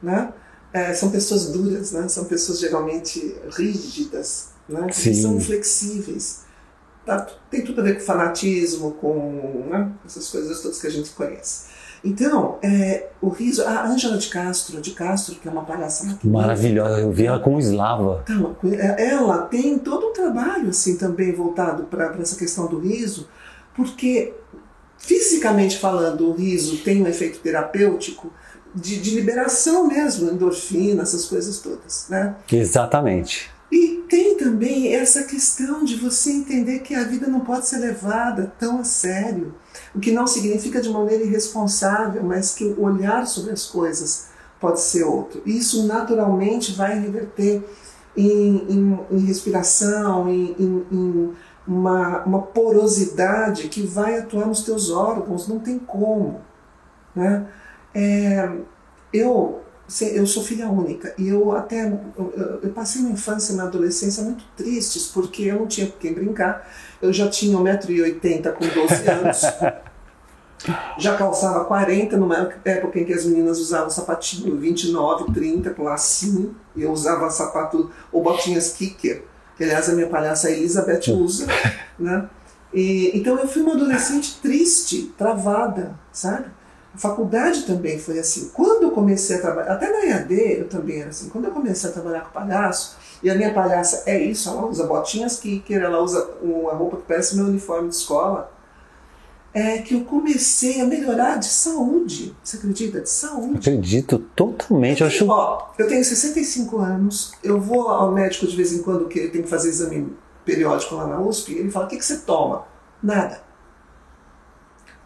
[0.02, 0.32] Né?
[0.74, 2.08] É, são pessoas duras, né?
[2.08, 4.92] são pessoas geralmente rígidas, né?
[4.92, 6.46] são inflexíveis.
[7.04, 11.12] Tá, tem tudo a ver com fanatismo, com né, essas coisas todas que a gente
[11.12, 11.75] conhece.
[12.06, 17.00] Então, é, o riso, a Ângela de Castro, de Castro, que é uma palhaça maravilhosa,
[17.00, 18.24] eu vi ela com Slava.
[18.24, 18.56] Então,
[18.98, 23.28] ela tem todo um trabalho assim também voltado para essa questão do riso,
[23.76, 24.34] porque
[25.00, 28.32] fisicamente falando, o riso tem um efeito terapêutico
[28.74, 32.36] de, de liberação mesmo, endorfina, essas coisas todas, né?
[32.52, 33.50] Exatamente.
[33.72, 38.54] E tem também essa questão de você entender que a vida não pode ser levada
[38.60, 39.56] tão a sério,
[39.94, 44.28] o que não significa de maneira irresponsável, mas que o olhar sobre as coisas
[44.60, 45.42] pode ser outro.
[45.46, 47.64] Isso naturalmente vai reverter
[48.16, 50.56] em, em, em respiração, em,
[50.92, 51.34] em
[51.68, 56.42] uma, uma porosidade que vai atuar nos teus órgãos, não tem como.
[57.16, 57.48] Né?
[57.94, 58.52] É,
[59.12, 59.62] eu,
[60.02, 64.24] eu sou filha única e eu até eu, eu passei uma infância e uma adolescência
[64.24, 66.68] muito tristes porque eu não tinha com quem brincar.
[67.02, 69.42] Eu já tinha 1,80m com 12 anos.
[70.98, 76.56] já calçava 40 numa época em que as meninas usavam sapatinho 29, 30 com lacinho.
[76.76, 79.24] E eu usava sapato ou botinhas kicker
[79.58, 81.48] que aliás a minha palhaça Elizabeth usa,
[81.98, 82.30] né?
[82.74, 86.48] E, então eu fui uma adolescente triste, travada, sabe?
[86.96, 88.50] A faculdade também foi assim.
[88.54, 91.28] Quando eu comecei a trabalhar, até na EAD eu também era assim.
[91.28, 94.88] Quando eu comecei a trabalhar com palhaço, e a minha palhaça é isso, ela usa
[94.88, 98.50] botinhas kicker, ela usa uma roupa que parece meu uniforme de escola,
[99.54, 102.36] é que eu comecei a melhorar de saúde.
[102.42, 103.02] Você acredita?
[103.02, 103.58] De saúde.
[103.58, 105.02] Acredito totalmente.
[105.02, 105.28] Eu, acho...
[105.28, 109.30] Ó, eu tenho 65 anos, eu vou ao médico de vez em quando, que ele
[109.30, 110.14] tem que fazer exame
[110.46, 112.66] periódico lá na USP, e ele fala: o que, que você toma?
[113.04, 113.45] Nada.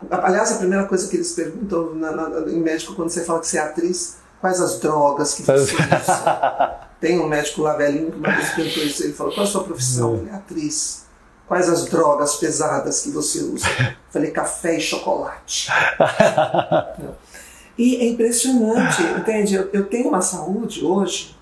[0.09, 3.47] Aliás, a primeira coisa que eles perguntam na, na, em médico quando você fala que
[3.47, 6.79] você é atriz, quais as drogas que você usa?
[7.01, 9.63] tem um médico lá velhinho que uma vez perguntou isso, ele falou: qual a sua
[9.63, 10.15] profissão?
[10.15, 11.07] Ele é atriz.
[11.47, 13.65] Quais as drogas pesadas que você usa?
[14.12, 15.67] Falei, café e chocolate.
[17.75, 19.55] e é impressionante, entende?
[19.55, 21.35] Eu, eu, tenho uma saúde hoje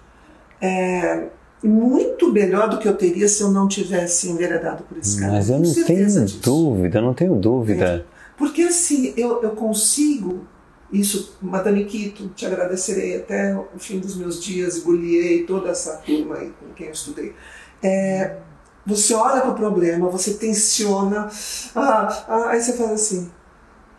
[0.62, 1.26] é,
[1.62, 5.34] muito melhor do que eu teria se eu não tivesse enveredado por esse caminho.
[5.36, 6.40] Mas eu não tenho disso.
[6.42, 8.06] dúvida, não tenho dúvida.
[8.38, 10.48] Porque assim, eu, eu consigo
[10.92, 16.38] isso, Madame Quito, te agradecerei até o fim dos meus dias, e toda essa turma
[16.38, 17.36] aí com quem eu estudei.
[17.84, 18.38] É,
[18.86, 21.30] você olha para o problema, você tensiona,
[21.76, 23.30] ah, ah, aí você fala assim,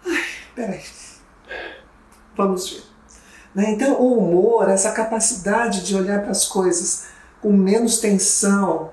[0.07, 0.24] ai,
[0.55, 0.81] peraí,
[2.35, 2.83] vamos ver.
[3.55, 3.72] Né?
[3.72, 7.07] Então, o humor, essa capacidade de olhar para as coisas
[7.42, 8.90] com menos tensão,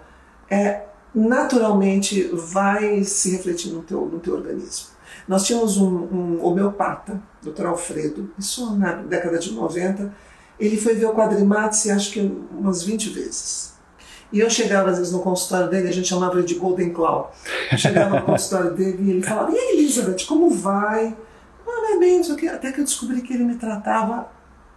[0.49, 4.94] é, naturalmente vai se refletir no teu, no teu organismo.
[5.27, 7.65] Nós tínhamos um, um homeopata, Dr.
[7.65, 10.13] Alfredo, isso na década de 90,
[10.59, 12.19] ele foi ver o quadrimates acho que
[12.51, 13.73] umas 20 vezes.
[14.31, 17.33] E eu chegava às vezes no consultório dele, a gente chamava ele de Golden Claw.
[17.71, 21.15] Eu chegava no consultório dele e ele falava: E aí, Elizabeth, como vai?
[21.67, 22.47] Ah, vai bem, isso aqui.
[22.47, 24.29] Até que eu descobri que ele me tratava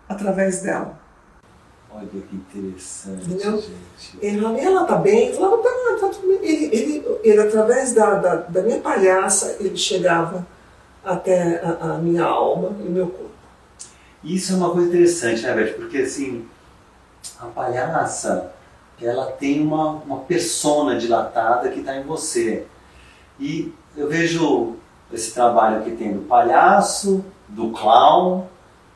[0.08, 0.98] através dela.
[1.90, 3.56] Olha que interessante, Entendeu?
[3.56, 4.18] gente.
[4.20, 5.28] Ele falava, ela tá bem?
[5.28, 5.70] Eu falava, tá,
[6.00, 6.38] tá tudo bem.
[6.42, 10.46] Ele, ele, ele através da, da, da, minha palhaça, ele chegava
[11.04, 13.28] até a, a minha alma e o meu corpo.
[14.22, 15.74] Isso é uma coisa interessante, né, Beth?
[15.74, 16.46] Porque assim,
[17.40, 18.52] a palhaça
[19.00, 22.66] ela tem uma, uma persona dilatada que está em você.
[23.38, 24.76] E eu vejo
[25.12, 28.46] esse trabalho que tem do palhaço, do clown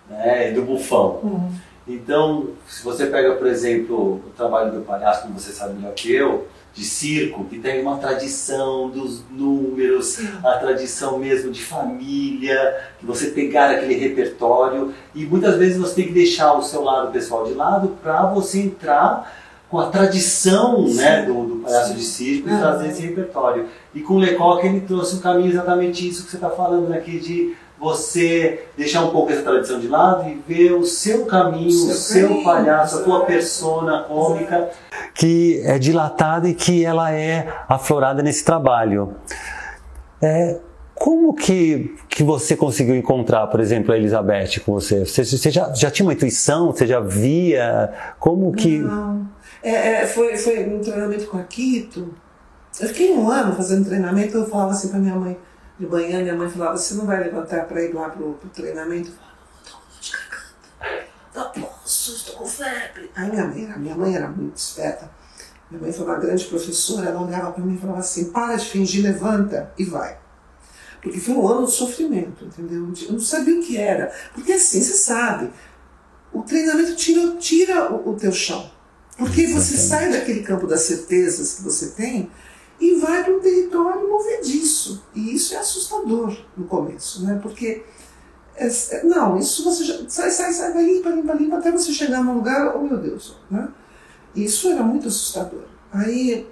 [0.09, 1.20] né, e do bufão.
[1.22, 1.52] Uhum.
[1.87, 6.12] Então, se você pega, por exemplo, o trabalho do palhaço, como você sabe melhor que
[6.12, 13.05] eu, de circo, que tem uma tradição dos números, a tradição mesmo de família, que
[13.05, 17.45] você pegar aquele repertório e muitas vezes você tem que deixar o seu lado pessoal
[17.45, 19.31] de lado para você entrar
[19.68, 23.66] com a tradição né, do, do palhaço de circo e trazer esse repertório.
[23.95, 27.18] E com o Lecoq ele trouxe um caminho exatamente isso que você está falando aqui,
[27.18, 31.90] de você deixar um pouco essa tradição de lado e ver o seu caminho, seu
[31.90, 34.71] o seu caminho, palhaço, a tua persona cômica.
[35.12, 39.16] Que é dilatada e que ela é aflorada nesse trabalho.
[40.23, 40.61] É,
[40.95, 45.05] como que, que você conseguiu encontrar, por exemplo, a Elizabeth com você?
[45.05, 46.71] Você, você já, já tinha uma intuição?
[46.71, 47.92] Você já via?
[48.21, 48.79] Como que.
[48.79, 49.27] Não.
[49.61, 52.14] É, é, foi, foi um treinamento com a Quito.
[52.81, 55.37] Eu fiquei um ano fazendo treinamento, eu falava assim para minha mãe,
[55.83, 59.11] de manhã, minha mãe falava, você não vai levantar para ir lá pro, pro treinamento?
[59.11, 63.11] Eu falava, não, tô com de garganta, não posso, estou com febre.
[63.16, 65.11] Aí minha mãe, minha mãe era muito esperta.
[65.68, 68.66] Minha mãe foi uma grande professora, ela olhava para mim e falava assim, para de
[68.66, 70.18] fingir, levanta e vai.
[71.01, 72.92] Porque foi um ano de sofrimento, entendeu?
[73.07, 74.12] Eu não sabia o que era.
[74.35, 75.51] Porque assim, você sabe,
[76.33, 78.71] o treinamento tira, tira o, o teu chão.
[79.18, 82.31] Porque você sai daquele campo das certezas que você tem
[82.83, 85.05] e vai para um território movediço.
[85.14, 87.38] E isso é assustador no começo, né?
[87.40, 87.85] Porque
[88.57, 91.92] é, é, não, isso você já, sai, sai, sai, vai limpa, limpa, limpa, até você
[91.92, 93.68] chegar num lugar, oh meu Deus, né?
[94.35, 95.62] Isso era muito assustador.
[95.92, 96.45] Aí,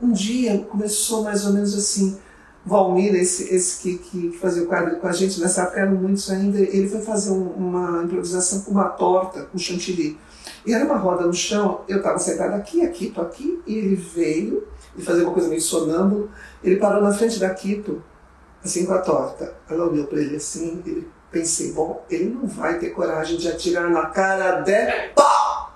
[0.00, 2.18] um dia, começou mais ou menos assim,
[2.66, 6.30] Valmir, esse, esse que, que fazia o quadro com a gente nessa época, eram muitos
[6.30, 10.18] ainda, ele foi fazer um, uma improvisação com uma torta, com chantilly.
[10.66, 13.96] E era uma roda no chão, eu estava sentada aqui, aqui, tô aqui, e ele
[13.96, 16.30] veio, e fazia uma coisa meio sonâmbulo,
[16.62, 18.02] ele parou na frente da Quito,
[18.64, 19.54] assim com a torta.
[19.68, 23.90] Ela olhou para ele assim, ele pensei, bom, ele não vai ter coragem de atirar
[23.90, 25.70] na cara de pá!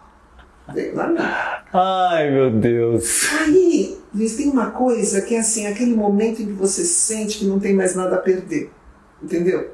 [0.73, 1.63] Veio na minha.
[1.73, 3.29] Ai, meu Deus.
[3.41, 7.45] Aí, Luiz, tem uma coisa que é assim, aquele momento em que você sente que
[7.45, 8.71] não tem mais nada a perder.
[9.23, 9.71] Entendeu?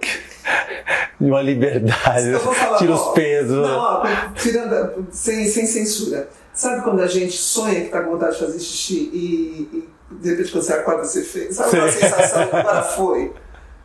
[1.18, 2.38] De uma liberdade.
[2.38, 3.66] Falar, Tira os pesos.
[3.66, 6.28] Não, ó, tirando, sem, sem censura.
[6.55, 10.31] Sabe quando a gente sonha que está com vontade de fazer xixi e, e de
[10.31, 11.57] repente quando você acorda você fez?
[11.57, 13.33] Sabe aquela sensação que agora foi?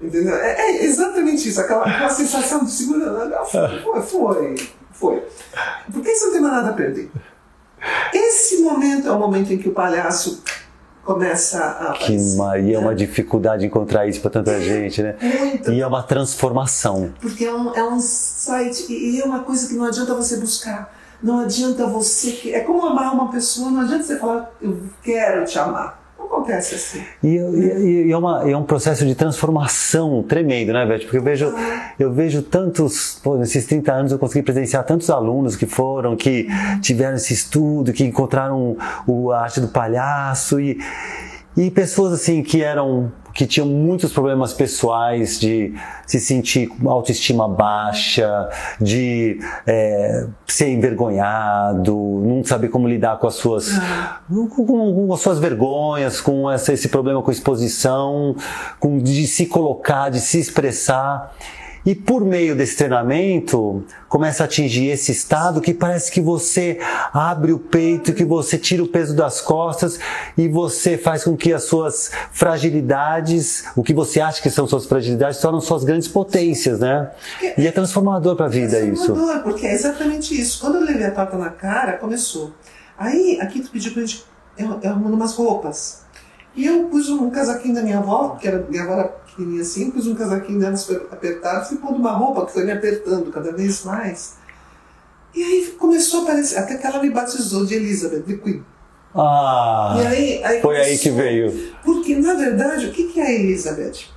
[0.02, 0.36] Entendeu?
[0.36, 3.46] É, é, exatamente isso, aquela, aquela sensação de segurança.
[3.84, 4.56] Foi, foi,
[4.92, 5.24] foi.
[5.92, 7.10] Porque você não tem mais nada a perder.
[8.14, 10.44] Esse momento é o momento em que o palhaço
[11.04, 12.06] começa a aparecer.
[12.06, 15.16] Que Maria, é uma dificuldade encontrar isso para tanta é, gente, né?
[15.22, 15.72] Muito.
[15.72, 17.14] E é uma transformação.
[17.22, 20.97] Porque é um, é um site, e é uma coisa que não adianta você buscar.
[21.22, 22.52] Não adianta você.
[22.52, 27.04] É como amar uma pessoa, não adianta você falar, eu quero te amar acontece assim.
[27.24, 31.00] E, e, e, é, uma, é um processo de transformação tremendo, né, Beth?
[31.00, 31.54] Porque eu vejo,
[31.98, 36.48] eu vejo tantos, pô, nesses 30 anos eu consegui presenciar tantos alunos que foram, que
[36.82, 38.78] tiveram esse estudo, que encontraram
[39.08, 40.80] o, a arte do palhaço e,
[41.56, 45.72] e pessoas assim que eram que tinham muitos problemas pessoais de
[46.08, 48.50] se sentir com autoestima baixa,
[48.82, 51.94] de é, ser envergonhado,
[52.26, 53.70] não saber como lidar com as suas,
[54.28, 58.36] com, com as suas vergonhas, com essa, esse problema com exposição,
[58.80, 61.32] com de se colocar, de se expressar.
[61.88, 66.82] E por meio desse treinamento, começa a atingir esse estado que parece que você
[67.14, 69.98] abre o peito, que você tira o peso das costas
[70.38, 74.86] e você faz com que as suas fragilidades, o que você acha que são suas
[74.86, 77.10] fragilidades, tornam suas grandes potências, né?
[77.58, 79.06] E é transformador para a vida é isso.
[79.06, 80.60] Transformador, porque é exatamente isso.
[80.60, 82.52] Quando eu levei a torta na cara, começou.
[82.98, 84.26] Aí, aqui tu pediu pra gente,
[84.58, 86.02] eu, umas roupas.
[86.54, 89.92] E eu pus um casaquinho da minha avó, que era, minha avó era pequenininha assim,
[89.92, 90.76] pus um casaquinho dela
[91.12, 94.38] apertado, fui pondo uma roupa que foi me apertando cada vez mais.
[95.36, 98.66] E aí começou a aparecer, até que ela me batizou de Elizabeth, de Queen.
[99.14, 101.74] Ah, aí, aí foi começou, aí que veio.
[101.84, 104.08] Porque, na verdade, o que é a Elizabeth?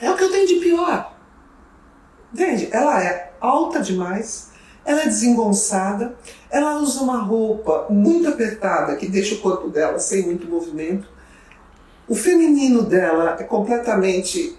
[0.00, 1.12] É o que eu tenho de pior.
[2.32, 2.68] Entende?
[2.70, 4.50] Ela é alta demais,
[4.84, 6.14] ela é desengonçada,
[6.50, 11.08] ela usa uma roupa muito apertada que deixa o corpo dela sem muito movimento.
[12.08, 14.56] O feminino dela é completamente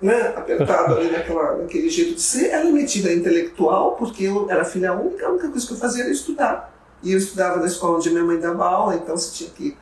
[0.00, 2.50] né, apertado ali naquela, naquele jeito de ser.
[2.50, 6.04] Ela é metida intelectual, porque eu era filha única, a única coisa que eu fazia
[6.04, 6.72] era estudar.
[7.02, 9.76] E eu estudava na escola onde minha mãe dava aula, então você tinha que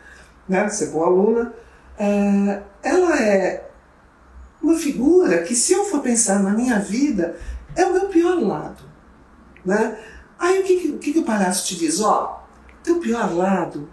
[0.49, 1.53] né, ser boa aluna.
[1.99, 3.71] É, ela é
[4.63, 7.37] uma figura que, se eu for pensar na minha vida,
[7.75, 8.85] é o meu pior lado.
[9.65, 9.99] Né?
[10.39, 12.01] Aí o que, o que, que o palhaço te diz?
[12.01, 12.45] Ó,
[12.83, 13.89] teu pior lado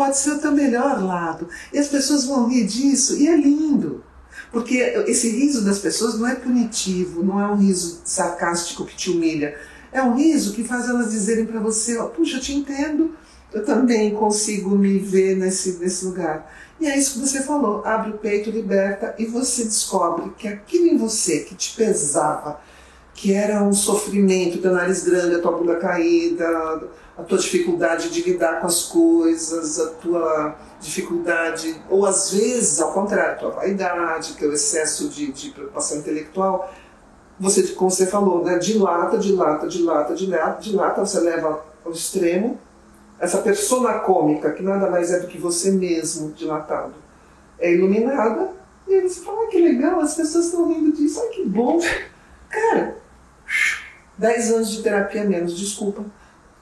[0.00, 1.46] pode ser o teu melhor lado.
[1.70, 4.02] E as pessoas vão rir disso, e é lindo.
[4.50, 9.10] Porque esse riso das pessoas não é punitivo, não é um riso sarcástico que te
[9.10, 9.54] humilha.
[9.92, 13.14] É um riso que faz elas dizerem para você: oh, puxa, eu te entendo,
[13.52, 16.50] eu também consigo me ver nesse, nesse lugar.
[16.80, 20.86] E é isso que você falou: abre o peito, liberta, e você descobre que aquilo
[20.86, 22.58] em você que te pesava,
[23.20, 26.48] que era um sofrimento, teu nariz grande, a tua bunda caída,
[27.18, 32.94] a tua dificuldade de lidar com as coisas, a tua dificuldade, ou às vezes, ao
[32.94, 36.72] contrário, a tua vaidade, teu excesso de, de preocupação intelectual,
[37.38, 42.58] você, como você falou, né, dilata, dilata, dilata, dilata, dilata, você leva ao extremo
[43.18, 46.94] essa persona cômica, que nada mais é do que você mesmo dilatado,
[47.58, 48.52] é iluminada,
[48.88, 51.78] e aí você fala, ah, que legal, as pessoas estão rindo disso, ai que bom.
[52.48, 52.99] Cara,
[54.20, 56.04] 10 anos de terapia menos, desculpa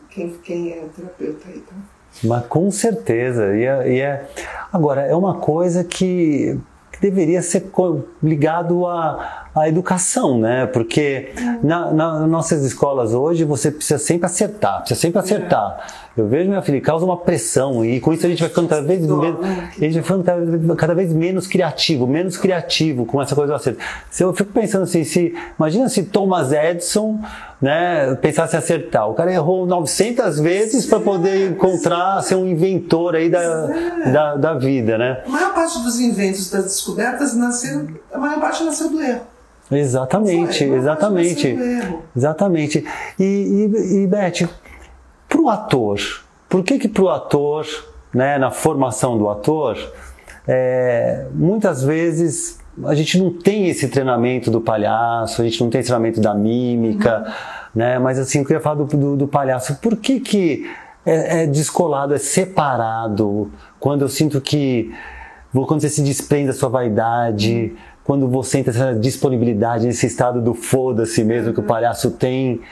[0.08, 1.74] quem, quem é terapeuta aí, tá?
[2.24, 3.54] Mas com certeza.
[3.56, 4.28] E é, e é,
[4.72, 6.58] Agora, é uma coisa que,
[6.92, 7.70] que deveria ser
[8.22, 10.66] ligado à, à educação, né?
[10.66, 11.32] Porque
[11.62, 16.08] na, na, nas nossas escolas hoje você precisa sempre acertar, precisa sempre acertar.
[16.16, 18.82] Eu vejo minha filha, causa uma pressão e com isso a gente vai ficando cada
[18.82, 23.52] vez menos, a gente vai ficando cada vez menos criativo, menos criativo com essa coisa
[23.52, 23.78] do acerto.
[24.10, 27.20] Se eu fico pensando assim, se imagina se Thomas Edison,
[27.60, 29.08] né, pensasse em acertar.
[29.08, 33.66] O cara errou 900 vezes para poder encontrar, ser um inventor aí da,
[34.12, 35.22] da, da, vida, né?
[35.26, 39.20] A maior parte dos inventos, das descobertas nasceram, a maior parte nasceu do erro.
[39.70, 41.46] Exatamente, Foi, exatamente.
[41.48, 42.02] um erro.
[42.16, 42.84] Exatamente.
[43.18, 44.48] E, e, e Beth,
[45.28, 45.98] para o ator,
[46.48, 47.66] por que que para o ator,
[48.12, 49.76] né, na formação do ator,
[50.46, 55.80] é, muitas vezes a gente não tem esse treinamento do palhaço, a gente não tem
[55.80, 57.26] esse treinamento da mímica,
[57.74, 57.98] né?
[57.98, 59.76] Mas assim, eu queria falar do, do, do palhaço.
[59.76, 60.70] Por que que
[61.04, 63.50] é, é descolado, é separado?
[63.80, 64.92] Quando eu sinto que
[65.52, 67.74] quando você se desprende da sua vaidade,
[68.08, 72.62] quando você entra nessa disponibilidade, nesse estado do foda-se mesmo que o palhaço tem,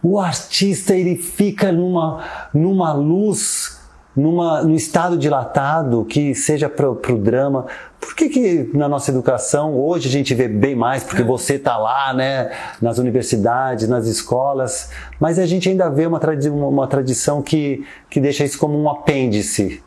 [0.00, 2.22] o artista ele fica numa,
[2.54, 3.80] numa luz,
[4.14, 7.66] numa, num estado dilatado que seja para o drama.
[7.98, 11.76] Por que, que na nossa educação hoje a gente vê bem mais, porque você está
[11.76, 17.42] lá, né, nas universidades, nas escolas, mas a gente ainda vê uma, tradi uma tradição
[17.42, 19.82] que, que deixa isso como um apêndice.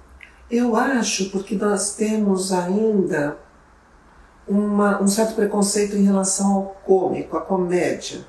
[0.52, 3.38] Eu acho porque nós temos ainda
[4.48, 8.20] uma, um certo preconceito em relação ao cômico, à comédia.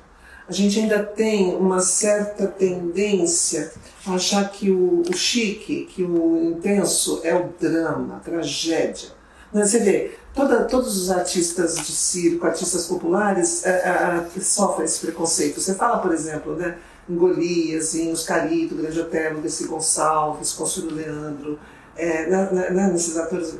[0.47, 3.71] A gente ainda tem uma certa tendência
[4.05, 9.09] a achar que o, o chique, que o intenso é o drama, a tragédia.
[9.51, 15.59] Você vê, toda, todos os artistas de circo, artistas populares, é, é, sofrem esse preconceito.
[15.59, 16.77] Você fala, por exemplo, né,
[17.09, 21.59] em Golias, em Oscarito, Grande Otelo, Desi Gonçalves, Consuelo Leandro,
[21.95, 23.57] é, na, na, na, nesses atores,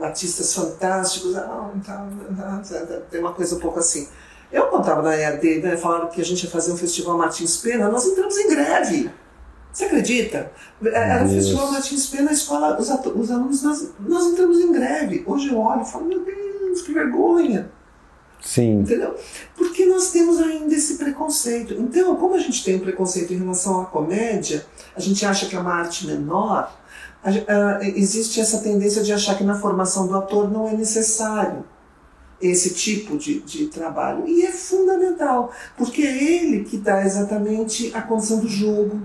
[0.00, 4.08] artistas fantásticos, ah, tá, tá, tá, tem uma coisa um pouco assim.
[4.52, 7.88] Eu contava na EAD, né, falaram que a gente ia fazer um festival Martins Pena,
[7.88, 9.10] nós entramos em greve.
[9.72, 10.52] Você acredita?
[10.84, 15.24] Era o Festival Martins Pena, a escola, os, os alunos, nós, nós entramos em greve.
[15.26, 17.68] Hoje eu olho e falo, meu Deus, que vergonha.
[18.40, 18.80] Sim.
[18.80, 19.16] Entendeu?
[19.56, 21.74] Porque nós temos ainda esse preconceito.
[21.74, 24.64] Então, como a gente tem um preconceito em relação à comédia,
[24.94, 26.72] a gente acha que é uma arte menor,
[27.24, 30.72] a ge- ah, existe essa tendência de achar que na formação do ator não é
[30.74, 31.64] necessário
[32.40, 34.28] esse tipo de, de trabalho.
[34.28, 39.00] E é fundamental, porque é ele que dá exatamente a condição do jogo,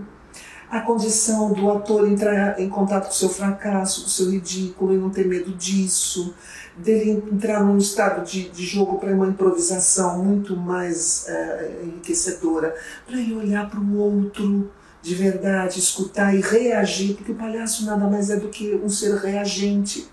[0.69, 4.93] a condição do ator entrar em contato com o seu fracasso, com o seu ridículo
[4.93, 6.33] e não ter medo disso,
[6.77, 12.75] dele entrar num estado de, de jogo para uma improvisação muito mais eh, enriquecedora,
[13.07, 14.69] para ele olhar para o outro
[15.01, 19.15] de verdade, escutar e reagir, porque o palhaço nada mais é do que um ser
[19.15, 20.09] reagente.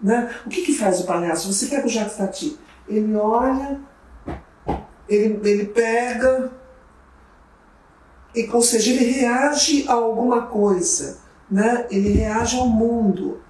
[0.00, 0.30] Né?
[0.44, 1.52] O que, que faz o palhaço?
[1.52, 3.80] Você pega o Jacques Tati, ele olha,
[5.08, 6.52] ele, ele pega,
[8.34, 11.18] e, ou seja, ele reage a alguma coisa,
[11.50, 11.86] né?
[11.90, 13.40] ele reage ao mundo.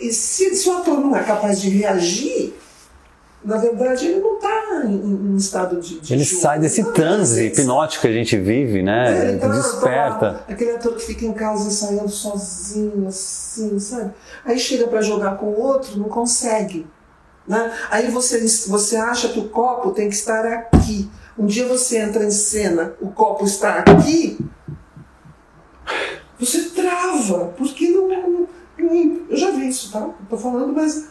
[0.00, 2.54] E se, se o ator não é capaz de reagir,
[3.44, 6.42] na verdade ele não está em, em estado de, de Ele jogo.
[6.42, 9.28] sai desse Não, transe hipnótico que a gente vive, é, né?
[9.30, 10.32] ele tá- Desperta.
[10.46, 14.12] tá aquele ator que fica em casa ensaiando sozinho, assim, sabe?
[14.44, 16.86] Aí chega para jogar com o outro, não consegue.
[17.46, 17.72] Né?
[17.90, 21.08] Aí você, você acha que o copo tem que estar aqui.
[21.38, 24.36] Um dia você entra em cena, o copo está aqui,
[26.38, 28.08] você trava, porque não.
[28.08, 28.48] não-
[29.28, 30.08] eu já vi isso, tá?
[30.30, 31.08] Tô falando, mas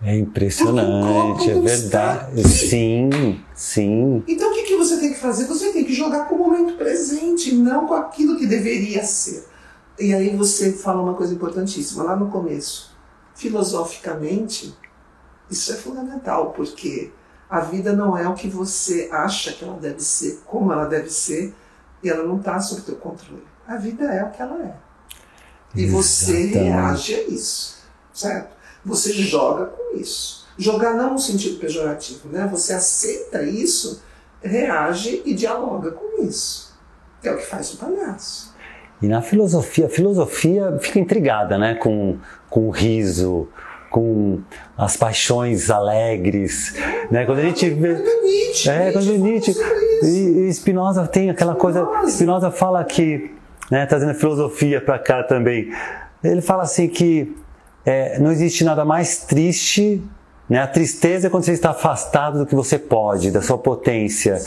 [0.00, 2.48] É impressionante, é verdade.
[2.48, 4.22] Sim, sim.
[4.28, 5.46] Então o que, que você tem que fazer?
[5.46, 9.44] Você tem que jogar com o momento presente, não com aquilo que deveria ser.
[9.98, 12.96] E aí você fala uma coisa importantíssima lá no começo.
[13.34, 14.76] Filosoficamente,
[15.50, 17.10] isso é fundamental, porque
[17.50, 21.10] a vida não é o que você acha que ela deve ser, como ela deve
[21.10, 21.52] ser,
[22.02, 23.42] e ela não está sob teu controle.
[23.66, 24.74] A vida é o que ela é.
[25.74, 26.70] E você Exatamente.
[26.70, 27.78] reage a isso,
[28.12, 28.57] certo?
[28.84, 30.46] Você joga com isso.
[30.58, 32.48] Jogar não no sentido pejorativo, né?
[32.50, 34.02] Você aceita isso,
[34.42, 36.76] reage e dialoga com isso.
[37.22, 38.54] É o que faz o palhaço.
[39.00, 41.74] E na filosofia, a filosofia fica intrigada, né?
[41.76, 42.18] Com,
[42.50, 43.48] com o riso,
[43.90, 44.40] com
[44.76, 46.74] as paixões alegres,
[47.10, 47.24] né?
[47.24, 47.94] Quando a gente vê...
[47.94, 49.54] Nietzsche, É, quando Nietzsche.
[50.02, 51.84] E, e Spinoza tem aquela coisa.
[51.84, 52.10] Spinoza.
[52.10, 53.30] Spinoza fala que,
[53.70, 55.72] né, trazendo a filosofia para cá também,
[56.22, 57.36] ele fala assim que
[57.88, 60.02] é, não existe nada mais triste.
[60.46, 60.58] Né?
[60.60, 64.42] A tristeza é quando você está afastado do que você pode, da sua potência.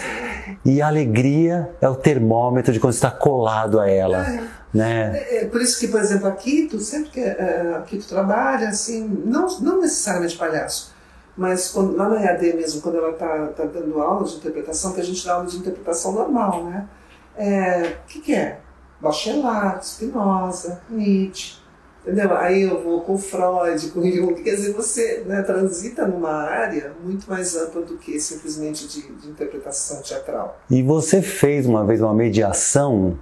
[0.63, 4.23] E a alegria é o termômetro de quando você está colado a ela.
[4.71, 5.23] Né?
[5.31, 9.07] É, por isso que, por exemplo, aqui, tu sempre que é, aqui tu trabalha, assim,
[9.25, 10.93] não, não necessariamente palhaço,
[11.35, 15.01] mas quando, lá na EAD mesmo, quando ela está tá dando aula de interpretação, que
[15.01, 16.87] a gente dá aula de interpretação normal, né?
[17.35, 18.59] É, O que, que é?
[19.01, 21.60] Bachelard, Spinoza, Nietzsche,
[22.05, 22.35] entendeu?
[22.35, 27.29] Aí eu vou com Freud, com Jung, quer dizer, você né, transita numa área muito
[27.29, 30.59] mais ampla do que simplesmente de, de interpretação teatral.
[30.69, 33.17] E você fez uma vez uma mediação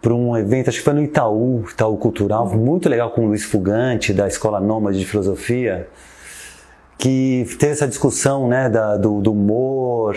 [0.00, 3.44] para um evento, acho que foi no Itaú, Itaú Cultural, muito legal com o Luiz
[3.44, 5.88] Fugante, da Escola Nômade de Filosofia,
[6.96, 10.16] que teve essa discussão né, da, do, do humor,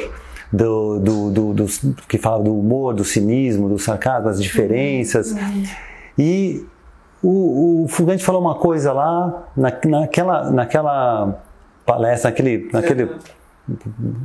[0.52, 1.66] do, do, do, do,
[2.08, 5.32] que fala do humor, do cinismo, do sarcasmo, das diferenças.
[5.32, 5.64] Uhum.
[6.18, 6.66] E
[7.24, 11.42] o, o Fugante falou uma coisa lá, na, naquela, naquela
[11.86, 13.10] palestra, naquele, naquele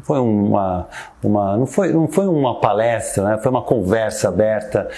[0.03, 0.89] foi uma,
[1.23, 3.39] uma não foi não foi uma palestra né?
[3.39, 4.89] foi uma conversa aberta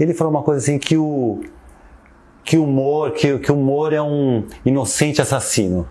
[0.00, 1.42] ele falou uma coisa assim que o
[2.42, 5.86] que o humor que, que o humor é um inocente assassino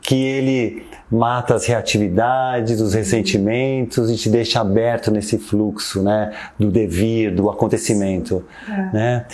[0.00, 6.70] que ele mata as reatividades, os ressentimentos e te deixa aberto nesse fluxo, né, do
[6.70, 8.92] devir, do acontecimento, é.
[8.92, 9.26] né?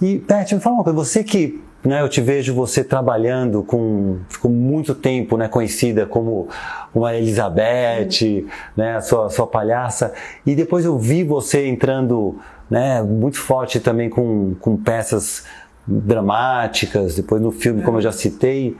[0.00, 4.18] E Beth, me fala uma coisa, você que né, eu te vejo você trabalhando com,
[4.28, 6.48] ficou muito tempo, né, conhecida como
[6.94, 8.46] uma Elizabeth,
[8.76, 10.12] né, a sua, sua palhaça,
[10.44, 12.38] e depois eu vi você entrando,
[12.68, 15.44] né, muito forte também com, com peças
[15.86, 18.76] dramáticas, depois no filme, como eu já citei,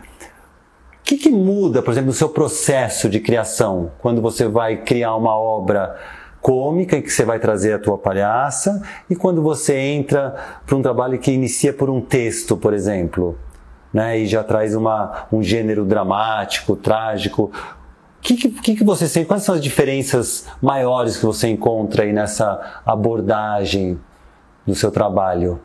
[1.03, 5.35] que, que muda, por exemplo, no seu processo de criação, quando você vai criar uma
[5.39, 5.97] obra
[6.41, 10.35] cômica em que você vai trazer a tua palhaça e quando você entra
[10.67, 13.39] para um trabalho que inicia por um texto, por exemplo,
[13.93, 17.51] né, e já traz uma, um gênero dramático, trágico.
[18.19, 19.27] O que, que, que você sente?
[19.27, 23.99] Quais são as diferenças maiores que você encontra aí nessa abordagem
[24.67, 25.61] do seu trabalho?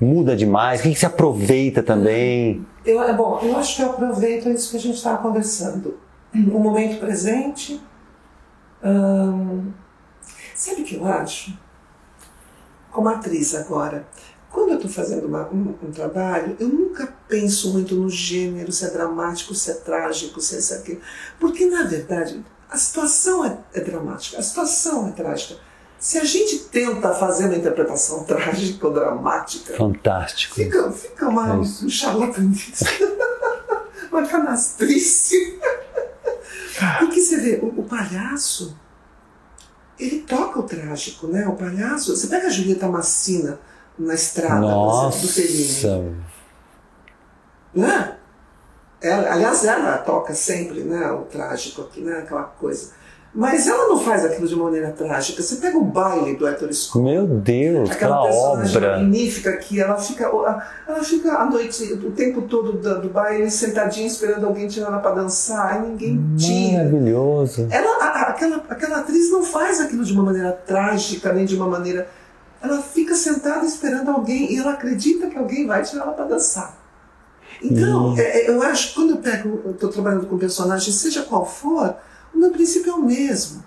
[0.00, 0.80] Muda demais?
[0.80, 2.66] O que, que se aproveita também?
[2.84, 5.98] Eu, é bom, eu acho que eu aproveito isso que a gente estava conversando.
[6.34, 7.80] O momento presente.
[10.56, 11.56] Sabe o que eu acho?
[12.90, 14.06] Como atriz agora,
[14.50, 18.86] quando eu estou fazendo uma, um, um, trabalho, eu nunca penso muito no gênero, se
[18.86, 21.00] é dramático, se é trágico, se é isso, aquilo.
[21.38, 25.60] Porque, na verdade, a situação é, é dramática, a situação é trágica.
[25.98, 30.54] Se a gente tenta fazer uma interpretação trágica ou dramática, fantástico.
[30.54, 32.84] Fica, fica uma, é um charlatanice,
[34.10, 35.58] uma canastrice.
[36.98, 38.76] Porque você vê, o, o, palhaço,
[39.98, 41.46] ele toca o trágico, né?
[41.48, 43.58] O palhaço, você pega a Julieta Massina
[43.98, 45.20] na estrada Nossa.
[45.20, 45.64] do Fellini.
[47.74, 48.16] Né?
[49.00, 52.92] Ela, aliás, ela toca sempre né, o trágico, né, aquela coisa.
[53.36, 55.42] Mas ela não faz aquilo de uma maneira trágica.
[55.42, 57.04] Você pega o baile do Arthur Scott.
[57.04, 58.96] Meu Deus, aquela personagem obra.
[58.96, 64.06] magnífica que ela fica, ela fica à noite, o tempo todo do, do baile, sentadinha
[64.06, 66.84] esperando alguém tirar ela para dançar e ninguém tira.
[66.84, 67.68] Maravilhoso.
[67.70, 71.66] Ela, a, aquela, aquela atriz não faz aquilo de uma maneira trágica, nem de uma
[71.66, 72.08] maneira.
[72.62, 76.74] Ela fica sentada esperando alguém e ela acredita que alguém vai tirar ela para dançar.
[77.62, 81.44] Então, é, é, eu acho que quando eu pego, estou trabalhando com personagem, seja qual
[81.44, 81.96] for,
[82.36, 83.64] o meu princípio é o mesmo.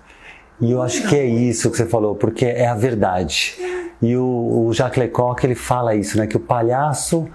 [0.62, 3.56] E eu acho que é isso que você falou, porque é a verdade.
[4.02, 6.28] E o, o Jacques Lecoq, ele fala isso, né?
[6.28, 7.28] Que o palhaço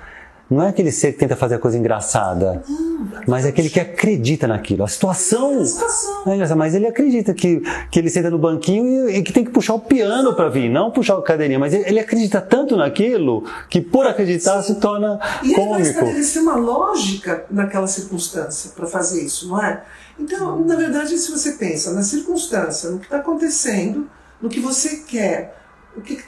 [0.51, 3.80] não é aquele ser que tenta fazer a coisa engraçada, não, mas é aquele que
[3.80, 4.84] acredita naquilo.
[4.84, 6.32] A situação, a situação.
[6.32, 9.51] é mas ele acredita que, que ele senta no banquinho e, e que tem que
[9.51, 13.45] puxar o piano para vir, não puxar a cadeirinha, mas ele, ele, acredita tanto naquilo
[13.70, 14.74] que por acreditar Sim.
[14.74, 15.61] se torna e cômico.
[15.61, 19.82] E ele vai estabelecer uma lógica naquela circunstância para fazer isso, não é?
[20.18, 24.09] Então, na verdade, se você pensa na circunstância, no que está acontecendo,
[24.40, 25.57] no que você quer,
[25.97, 26.22] o que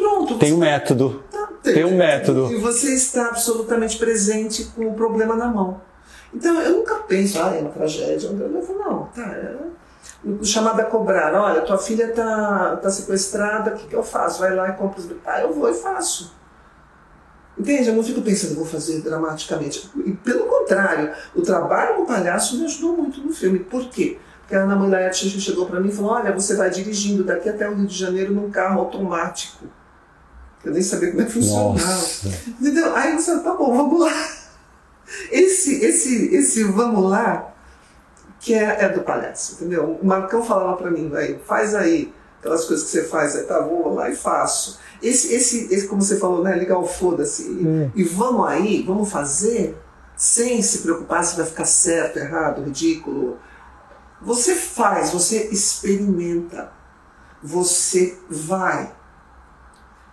[0.00, 0.38] pronto.
[0.38, 1.22] Tem um método.
[1.30, 2.52] Tá, tem, tem um método.
[2.52, 5.80] E você está absolutamente presente com o problema na mão.
[6.32, 8.28] Então, eu nunca penso, ah, é uma tragédia.
[8.28, 9.22] Eu falo, não, tá.
[9.22, 9.56] É...
[10.42, 14.40] Chamada a cobrar, olha, tua filha está tá sequestrada, o que, que eu faço?
[14.40, 15.08] Vai lá e compra os.
[15.26, 16.34] Ah, eu vou e faço.
[17.58, 17.88] Entende?
[17.88, 19.90] Eu não fico pensando, vou fazer dramaticamente.
[20.04, 23.58] E pelo contrário, o trabalho do palhaço me ajudou muito no filme.
[23.60, 24.18] Por quê?
[24.40, 27.68] Porque a Ana Mulher chegou para mim e falou: Olha, você vai dirigindo daqui até
[27.68, 29.66] o Rio de Janeiro num carro automático.
[30.64, 32.06] Eu nem sabia como é que funcionava.
[32.60, 32.94] Entendeu?
[32.94, 34.28] Aí eu disse: Tá bom, vamos lá.
[35.30, 37.52] Esse, esse, esse vamos lá,
[38.38, 39.98] que é, é do palhaço, entendeu?
[40.00, 43.60] O Marcão falava para mim: vai, faz aí aquelas coisas que você faz, aí tá,
[43.60, 44.78] vou lá e faço.
[45.02, 46.54] Esse, esse, esse como você falou, né?
[46.54, 47.44] Legal, foda-se.
[47.44, 47.90] É.
[47.94, 49.76] E vamos aí, vamos fazer,
[50.16, 53.38] sem se preocupar se vai ficar certo, errado, ridículo.
[54.22, 56.70] Você faz, você experimenta,
[57.42, 58.92] você vai.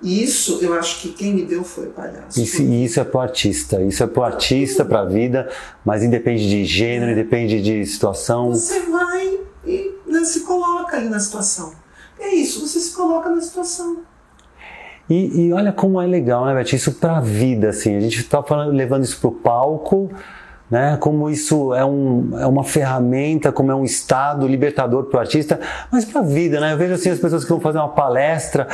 [0.01, 2.39] E isso eu acho que quem me deu foi o palhaço.
[2.39, 5.49] Isso, isso é pro artista, isso é pro artista, pra vida,
[5.83, 8.53] mas independe de gênero, independe de situação.
[8.53, 11.73] Você vai e né, se coloca ali na situação.
[12.19, 13.97] É isso, você se coloca na situação.
[15.09, 16.73] E, e olha como é legal, né, Beth?
[16.73, 17.95] Isso pra vida, assim.
[17.95, 20.11] A gente tá falando, levando isso pro palco,
[20.69, 20.97] né?
[20.99, 25.59] Como isso é, um, é uma ferramenta, como é um estado libertador para o artista,
[25.91, 26.73] mas para a vida, né?
[26.73, 28.67] Eu vejo assim as pessoas que vão fazer uma palestra,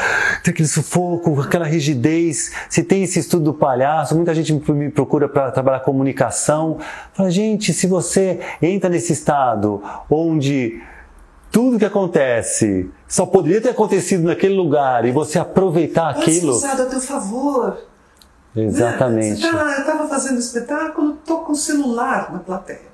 [0.43, 2.51] tem aquele sufoco, aquela rigidez.
[2.69, 6.77] Se tem esse estudo do palhaço, muita gente me procura para trabalhar comunicação.
[7.13, 10.81] Fala, gente, se você entra nesse estado onde
[11.51, 16.47] tudo que acontece só poderia ter acontecido naquele lugar e você aproveitar aquilo.
[16.53, 17.92] Pode usado a teu favor.
[18.55, 19.41] Exatamente.
[19.41, 19.51] Né?
[19.51, 22.93] Tá, eu estava fazendo espetáculo, tô com o celular na plateia.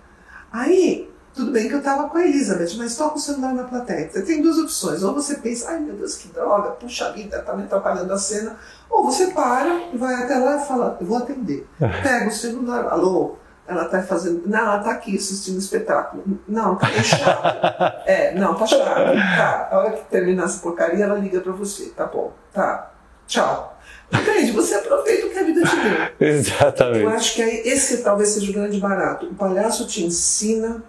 [0.51, 3.63] Aí, tudo bem que eu estava com a Elizabeth, mas estou com o celular na
[3.63, 4.09] plateia.
[4.09, 5.03] Você tem duas opções.
[5.03, 8.57] Ou você pensa, ai meu Deus, que droga, puxa vida, tá me atrapalhando a cena.
[8.89, 11.67] Ou você para, vai até lá e fala, eu vou atender.
[11.77, 13.35] Pega o celular, alô,
[13.67, 14.43] ela está fazendo.
[14.47, 16.23] Não, ela está aqui assistindo o espetáculo.
[16.47, 18.01] Não, tá chato.
[18.07, 19.15] é, não, tá chato.
[19.37, 19.69] Tá.
[19.71, 21.89] A hora que terminar essa porcaria, ela liga para você.
[21.89, 22.91] Tá bom, tá.
[23.27, 23.78] Tchau.
[24.11, 24.51] Entende?
[24.51, 26.09] Você aproveita o que a vida te deu.
[26.27, 27.03] Exatamente.
[27.03, 29.27] Eu acho que esse talvez seja o grande barato.
[29.27, 30.83] O palhaço te ensina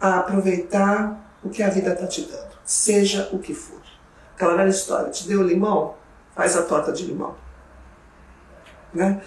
[0.00, 3.80] a aproveitar o que a vida está te dando, seja o que for.
[4.34, 5.94] Aquela velha história, te deu limão,
[6.34, 7.36] faz a torta de limão.
[8.92, 9.22] Né?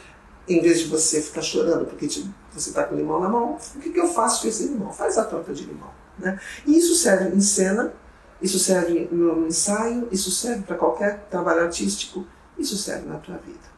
[0.47, 3.79] Em vez de você ficar chorando porque te, você está com limão na mão, o
[3.79, 4.91] que, que eu faço com esse limão?
[4.91, 5.89] Faz a torta de limão.
[6.17, 6.39] Né?
[6.65, 7.93] E isso serve em cena,
[8.41, 12.25] isso serve no ensaio, isso serve para qualquer trabalho artístico
[12.57, 13.77] isso serve na tua vida.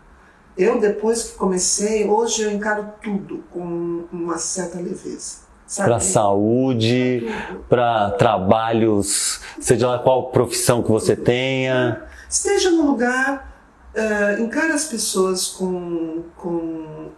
[0.57, 5.49] Eu, depois que comecei, hoje eu encaro tudo com uma certa leveza.
[5.77, 7.23] Para saúde,
[7.69, 12.03] para trabalhos, seja lá qual profissão que você tenha.
[12.27, 13.53] Esteja no lugar,
[13.95, 17.09] uh, encare as pessoas com, com.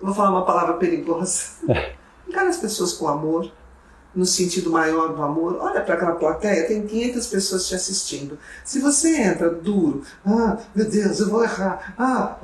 [0.00, 1.52] Vou falar uma palavra perigosa.
[2.28, 3.50] encare as pessoas com amor,
[4.18, 8.36] no sentido maior do amor, olha para aquela plateia, tem 500 pessoas te assistindo.
[8.64, 12.36] Se você entra duro, ah, meu Deus, eu vou errar, ah,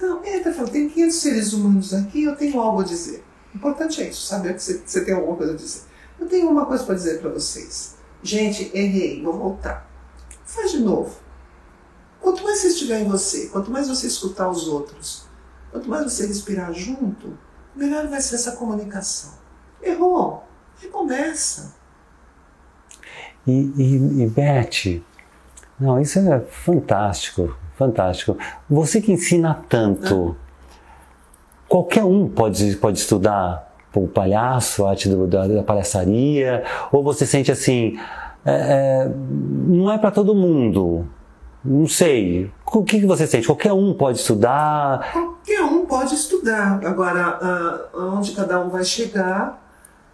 [0.00, 3.24] não, entra e fala, tem 500 seres humanos aqui, eu tenho algo a dizer.
[3.54, 5.82] O importante é isso, saber que você, você tem alguma coisa a dizer.
[6.18, 7.94] Eu tenho uma coisa para dizer para vocês.
[8.20, 9.88] Gente, errei, vou voltar.
[10.44, 11.16] Faz de novo.
[12.20, 15.26] Quanto mais você estiver em você, quanto mais você escutar os outros,
[15.70, 17.38] quanto mais você respirar junto,
[17.76, 19.34] melhor vai ser essa comunicação.
[19.80, 20.42] Errou,
[20.84, 21.74] recomeça.
[23.46, 25.02] E, e, e Beth,
[25.78, 28.38] não, isso é fantástico, fantástico.
[28.70, 30.36] Você que ensina tanto,
[31.68, 37.26] qualquer um pode, pode estudar o palhaço, a arte do, da, da, palhaçaria, ou você
[37.26, 37.98] sente assim,
[38.44, 39.12] é, é,
[39.66, 41.06] não é para todo mundo.
[41.64, 42.50] Não sei.
[42.66, 43.46] O que, que você sente?
[43.46, 45.12] Qualquer um pode estudar?
[45.12, 46.84] Qualquer um pode estudar.
[46.84, 49.63] Agora, uh, onde cada um vai chegar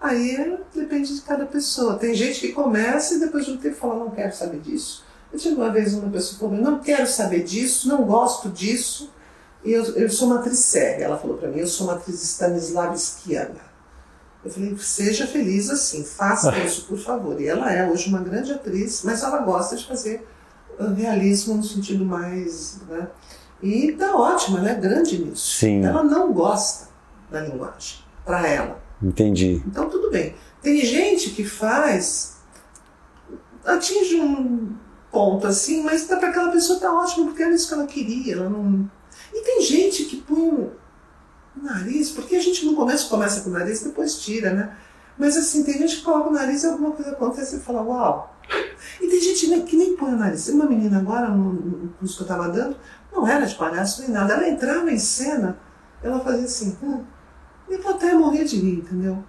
[0.01, 1.97] Aí depende de cada pessoa.
[1.97, 5.05] Tem gente que começa e depois de um tempo fala, não quero saber disso.
[5.33, 9.13] Eu tive uma vez uma pessoa falou, não quero saber disso, não gosto disso.
[9.63, 11.05] E eu, eu sou uma atriz séria.
[11.05, 13.71] Ela falou para mim, eu sou uma atriz stanislavskiana.
[14.43, 17.39] Eu falei, seja feliz assim, faça isso, por favor.
[17.41, 20.27] E ela é hoje uma grande atriz, mas ela gosta de fazer
[20.97, 22.79] realismo no sentido mais.
[22.89, 23.07] Né?
[23.63, 25.59] E tá ótimo, ela é grande nisso.
[25.59, 25.85] Sim.
[25.85, 26.89] Ela não gosta
[27.31, 28.80] da linguagem, para ela.
[29.03, 29.63] Entendi.
[29.67, 30.35] Então tudo bem.
[30.61, 32.37] Tem gente que faz,
[33.65, 34.75] atinge um
[35.11, 38.35] ponto assim, mas para aquela pessoa tá ótimo porque era isso que ela queria.
[38.35, 38.91] Ela não...
[39.33, 40.73] E tem gente que põe o
[41.57, 44.77] nariz, porque a gente no começo começa com o nariz depois tira, né?
[45.19, 48.37] Mas assim, tem gente que coloca o nariz e alguma coisa acontece e fala, uau.
[49.01, 50.49] E tem gente que nem põe o nariz.
[50.49, 52.77] Uma menina agora, no curso que eu estava dando,
[53.13, 54.35] não era de palhaço nem nada.
[54.35, 55.59] Ela entrava em cena,
[56.03, 57.05] ela fazia assim, hum,
[57.71, 59.25] e a plateia morrer de rir, entendeu?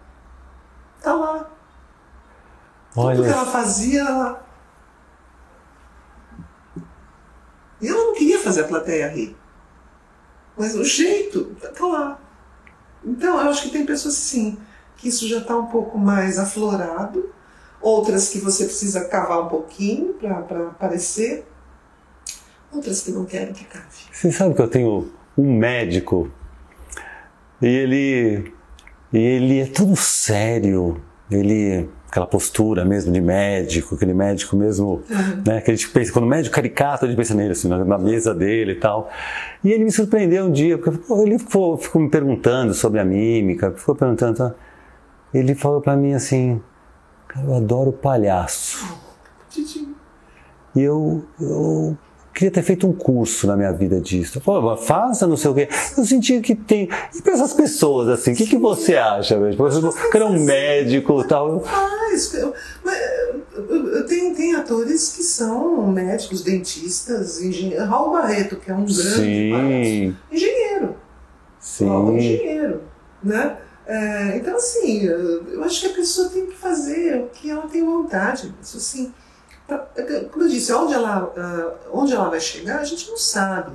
[0.99, 1.49] Tá lá.
[2.95, 3.15] Olha.
[3.15, 4.47] Tudo que ela fazia, ela.
[7.79, 9.37] E ela não queria fazer a plateia rir.
[10.57, 12.19] Mas o jeito tá lá.
[13.03, 14.57] Então, eu acho que tem pessoas assim,
[14.97, 17.33] que isso já está um pouco mais aflorado,
[17.79, 21.47] outras que você precisa cavar um pouquinho para aparecer,
[22.71, 24.05] outras que não querem que cave.
[24.11, 26.31] Você sabe que eu tenho um médico
[27.61, 28.53] e ele,
[29.13, 31.01] ele é tudo sério.
[31.29, 35.43] Ele, aquela postura mesmo de médico, aquele médico mesmo, uhum.
[35.45, 37.85] né, que a gente pensa, quando o médico caricato, a gente pensa nele, assim, na,
[37.85, 39.09] na, mesa dele e tal.
[39.63, 43.71] E ele me surpreendeu um dia, porque ele ficou, ficou me perguntando sobre a mímica,
[43.71, 44.37] ficou perguntando.
[44.37, 44.53] Tá?
[45.33, 46.61] Ele falou para mim assim:
[47.27, 48.85] Cara, eu adoro palhaço.
[50.75, 51.97] E eu, eu
[52.33, 54.39] queria ter feito um curso na minha vida disso.
[54.41, 55.67] Pô, faça não sei o quê.
[55.97, 56.89] Eu senti que tem.
[57.13, 59.67] E para essas pessoas, assim, o que, que você acha mesmo?
[60.09, 61.59] Que era um médico e tal.
[61.61, 62.33] Faz.
[64.07, 67.87] Tem, tem atores que são médicos, dentistas, engenheiros.
[67.87, 70.15] Raul Barreto, que é um grande Sim.
[70.31, 70.95] engenheiro.
[71.59, 71.87] Sim.
[71.87, 72.81] Raul, engenheiro.
[73.23, 73.57] né?
[73.85, 77.83] É, então, assim, eu acho que a pessoa tem que fazer o que ela tem
[77.83, 78.53] vontade.
[78.61, 79.11] Isso, assim,
[80.31, 81.33] como eu disse, onde ela,
[81.91, 83.71] onde ela vai chegar, a gente não sabe.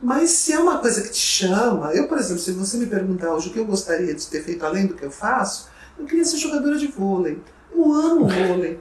[0.00, 3.32] Mas se é uma coisa que te chama, eu, por exemplo, se você me perguntar
[3.32, 5.68] hoje o que eu gostaria de ter feito além do que eu faço,
[5.98, 7.40] eu queria ser jogadora de vôlei.
[7.72, 8.80] Eu amo vôlei.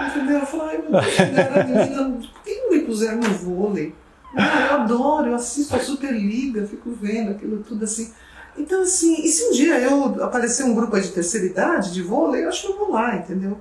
[0.00, 0.38] Entendeu?
[0.40, 3.94] Eu falei, ai meu Deus, era menina, por que não me puseram no vôlei?
[4.34, 8.12] Eu adoro, eu assisto a Superliga, fico vendo aquilo tudo assim.
[8.56, 12.44] Então, assim, e se um dia eu aparecer um grupo de terceira idade de vôlei,
[12.44, 13.58] eu acho que eu vou lá, entendeu?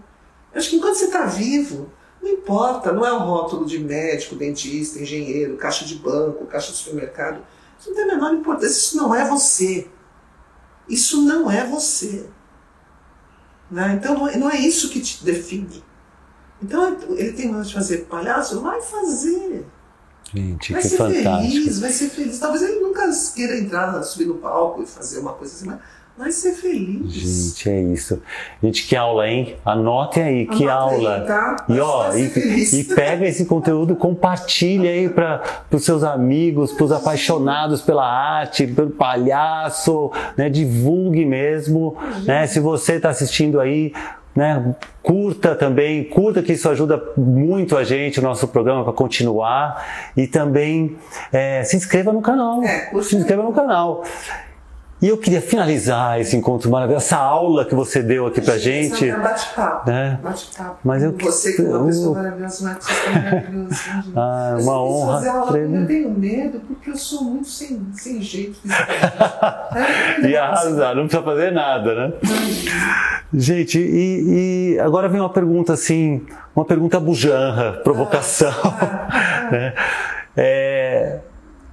[0.53, 1.91] Acho que enquanto você está vivo,
[2.21, 6.77] não importa, não é o rótulo de médico, dentista, engenheiro, caixa de banco, caixa de
[6.77, 7.43] supermercado.
[7.79, 9.89] Isso não tem a menor importância, isso não é você.
[10.87, 12.25] Isso não é você.
[13.69, 13.99] Né?
[13.99, 15.83] Então não é, é isso que te define.
[16.61, 19.65] Então ele tem vontade de fazer palhaço, vai fazer.
[20.33, 21.53] Gente, vai ser fantástico.
[21.53, 22.39] feliz, vai ser feliz.
[22.39, 25.79] Talvez ele nunca queira entrar, subir no palco e fazer uma coisa assim, mas
[26.17, 27.11] vai ser feliz.
[27.11, 28.21] Gente, é isso.
[28.61, 29.55] Gente, que aula, hein?
[29.65, 31.21] Anotem aí, que Anota aí, aula.
[31.21, 31.65] tá?
[31.67, 35.41] E ó, e, e pega esse conteúdo, compartilha aí para
[35.71, 40.49] os seus amigos, para os apaixonados pela arte, pelo palhaço, né?
[40.49, 42.45] Divulgue mesmo, né?
[42.47, 43.91] Se você está assistindo aí,
[44.35, 44.75] né?
[45.01, 49.83] Curta também, curta que isso ajuda muito a gente, o nosso programa para continuar
[50.15, 50.95] e também
[51.31, 54.03] é, se inscreva no canal, É, se inscreva no canal.
[55.03, 59.09] E eu queria finalizar esse encontro maravilhoso, essa aula que você deu aqui pra gente.
[59.09, 59.89] É um bate-papo.
[59.91, 60.17] né?
[60.23, 60.77] Bate-papo.
[60.81, 63.73] Mas eu- Você que é uma pessoa maravilhosa, um artista maravilhoso.
[63.75, 64.13] gente.
[64.15, 65.57] Ah, uma honra fazer aula.
[65.57, 68.57] Eu tenho medo porque eu sou muito sem, sem jeito.
[70.23, 72.13] É, E arrasar, não precisa fazer nada, né?
[73.33, 76.25] Gente, e, e agora vem uma pergunta assim,
[76.55, 78.53] uma pergunta bujanra, provocação.
[79.51, 79.73] né?
[80.37, 81.19] É,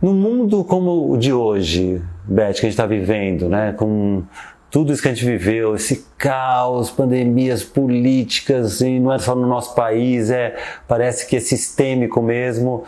[0.01, 3.73] no mundo como o de hoje, Beth, que a gente está vivendo, né?
[3.73, 4.23] Com
[4.71, 9.47] tudo isso que a gente viveu, esse caos, pandemias políticas, e não é só no
[9.47, 12.85] nosso país, é, parece que é sistêmico mesmo,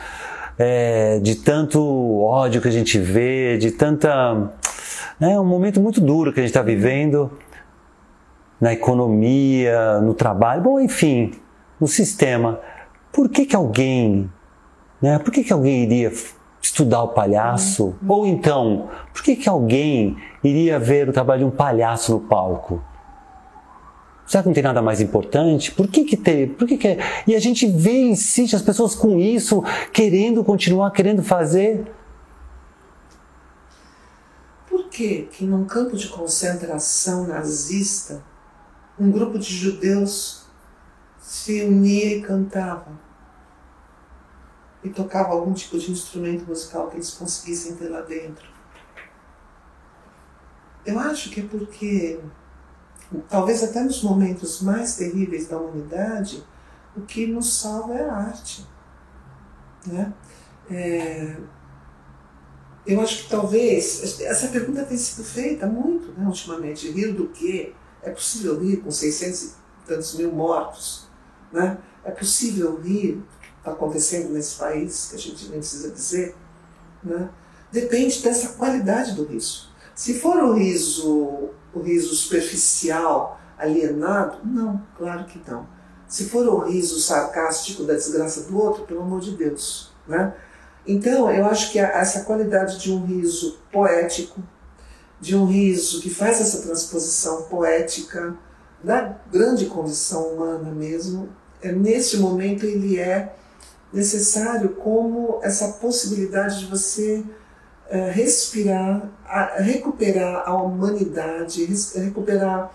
[0.58, 4.52] é, de tanto ódio que a gente vê, de tanta.
[5.20, 7.30] É um momento muito duro que a gente está vivendo
[8.60, 11.32] na economia, no trabalho, bom, enfim,
[11.80, 12.60] no sistema.
[13.12, 14.30] Por que, que alguém,
[15.00, 15.18] né?
[15.18, 16.12] Por que, que alguém iria
[16.62, 17.94] estudar o palhaço?
[18.08, 22.82] Ou então, por que, que alguém iria ver o trabalho de um palhaço no palco?
[24.24, 25.72] Será que não tem nada mais importante?
[25.72, 26.48] Por que que tem?
[26.48, 26.98] Por que que é?
[27.26, 31.84] E a gente vê, insiste as pessoas com isso, querendo continuar, querendo fazer.
[34.70, 38.22] Por que que num campo de concentração nazista,
[38.98, 40.46] um grupo de judeus
[41.20, 43.11] se unia e cantava?
[44.82, 48.46] E tocava algum tipo de instrumento musical que eles conseguissem ter lá dentro?
[50.84, 52.20] Eu acho que é porque,
[53.28, 56.44] talvez até nos momentos mais terríveis da humanidade,
[56.96, 58.66] o que nos salva é a arte.
[59.86, 60.12] Né?
[60.68, 61.36] É,
[62.84, 67.72] eu acho que talvez, essa pergunta tem sido feita muito né, ultimamente, rir do quê?
[68.02, 69.52] É possível rir com 600 e
[69.86, 71.08] tantos mil mortos?
[71.52, 71.78] Né?
[72.04, 73.22] É possível rir
[73.62, 76.34] está acontecendo nesse país, que a gente nem precisa dizer?
[77.02, 77.30] Né?
[77.70, 79.70] Depende dessa qualidade do riso.
[79.94, 85.66] Se for o riso, o riso superficial, alienado, não, claro que não.
[86.08, 89.92] Se for o riso sarcástico da desgraça do outro, pelo amor de Deus.
[90.06, 90.34] Né?
[90.86, 94.42] Então, eu acho que essa qualidade de um riso poético,
[95.20, 98.36] de um riso que faz essa transposição poética
[98.82, 101.28] da grande condição humana mesmo,
[101.62, 103.36] é, nesse momento ele é
[103.92, 107.22] necessário como essa possibilidade de você
[107.88, 112.72] é, respirar, a, recuperar a humanidade, res, recuperar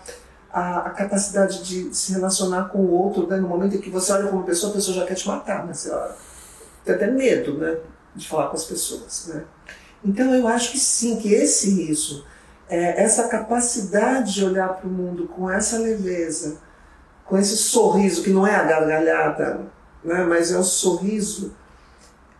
[0.52, 3.36] a, a, capacidade de se relacionar com o outro, né?
[3.36, 5.66] no momento em que você olha para uma pessoa, a pessoa já quer te matar,
[5.66, 5.74] né?
[5.74, 6.14] você olha,
[6.84, 7.78] tem até medo né?
[8.14, 9.26] de falar com as pessoas.
[9.26, 9.42] Né?
[10.04, 12.24] Então eu acho que sim, que esse riso,
[12.68, 16.58] é, essa capacidade de olhar para o mundo com essa leveza,
[17.24, 19.66] com esse sorriso, que não é a gargalhada,
[20.04, 20.24] né?
[20.24, 21.54] mas é o sorriso,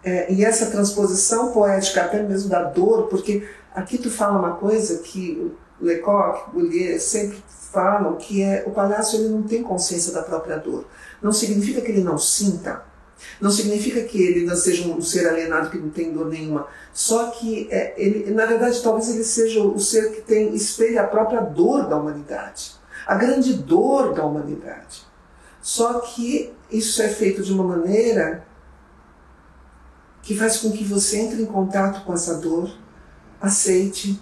[0.04, 4.98] é, e essa transposição poética até mesmo da dor, porque aqui tu fala uma coisa
[4.98, 7.42] que Lecoq, Goulier sempre
[7.72, 10.86] falam, que é o palhaço ele não tem consciência da própria dor.
[11.22, 12.84] Não significa que ele não sinta,
[13.40, 16.66] não significa que ele não seja um ser alienado que não tem dor nenhuma.
[16.92, 21.06] Só que é, ele, na verdade, talvez ele seja o ser que tem espelha a
[21.06, 22.72] própria dor da humanidade,
[23.06, 25.07] a grande dor da humanidade.
[25.68, 28.42] Só que isso é feito de uma maneira
[30.22, 32.74] que faz com que você entre em contato com essa dor,
[33.38, 34.18] aceite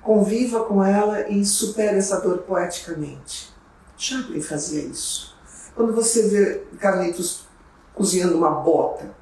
[0.00, 3.52] conviva com ela e supere essa dor poeticamente.
[3.96, 5.36] Chaplin fazia isso.
[5.74, 7.48] Quando você vê Carlitos
[7.92, 9.12] cozinhando uma bota,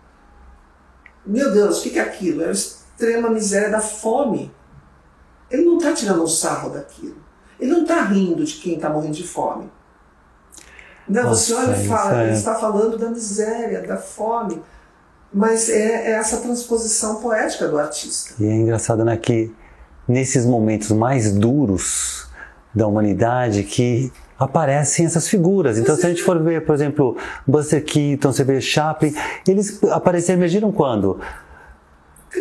[1.24, 2.42] meu Deus, o que é aquilo?
[2.42, 4.54] É a extrema miséria da fome.
[5.50, 7.24] Ele não está tirando um sarro daquilo.
[7.58, 9.72] Ele não está rindo de quem está morrendo de fome.
[11.12, 12.26] Não, Nossa, olha e fala, é...
[12.26, 14.62] ele está falando da miséria, da fome.
[15.32, 18.34] Mas é, é, essa transposição poética do artista.
[18.38, 19.54] E é engraçado, né, que
[20.08, 22.28] nesses momentos mais duros
[22.74, 25.78] da humanidade que aparecem essas figuras.
[25.78, 29.14] Então, se a gente for ver, por exemplo, Buster Keaton, você vê Chaplin,
[29.46, 31.20] eles apareceram, emergiram quando?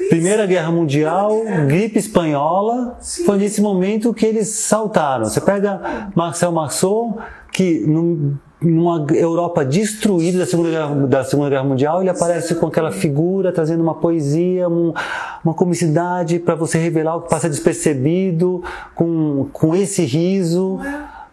[0.09, 3.26] Primeira Guerra Mundial, gripe espanhola, Sim.
[3.26, 5.26] foi nesse momento que eles saltaram.
[5.26, 7.19] Você pega Marcel Marceau,
[7.51, 7.86] que
[8.62, 13.51] numa Europa destruída da Segunda Guerra, da Segunda Guerra Mundial, ele aparece com aquela figura,
[13.51, 14.93] trazendo uma poesia, um,
[15.43, 20.80] uma comicidade para você revelar o que passa despercebido, com, com esse riso.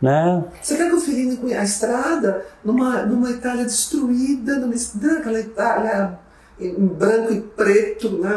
[0.01, 0.45] Né?
[0.63, 6.19] Você pega o Fellini a estrada numa, numa Itália destruída, numa, naquela Itália
[6.59, 8.31] em branco e preto, né?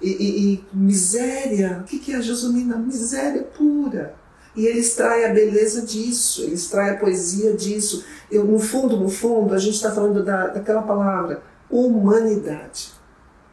[0.00, 1.80] e, e, e miséria.
[1.82, 2.76] O que é a Josumina?
[2.76, 4.14] Miséria pura.
[4.56, 8.04] E ele extrai a beleza disso, ele extrai a poesia disso.
[8.30, 12.92] Eu, no fundo, no fundo, a gente está falando da, daquela palavra, humanidade.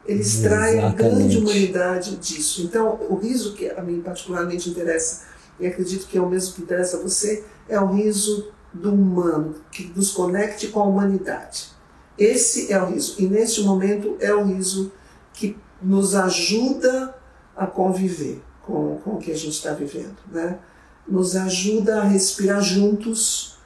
[0.06, 1.02] Ele extrai Exatamente.
[1.02, 2.62] a grande humanidade disso.
[2.62, 5.24] Então, o riso que a mim particularmente interessa,
[5.58, 9.56] e acredito que é o mesmo que interessa a você, é o riso do humano,
[9.70, 11.68] que nos conecte com a humanidade.
[12.16, 13.16] Esse é o riso.
[13.18, 14.92] E neste momento é o riso
[15.32, 17.14] que nos ajuda
[17.56, 20.16] a conviver com, com o que a gente está vivendo.
[20.30, 20.58] Né?
[21.06, 23.58] Nos ajuda a respirar juntos,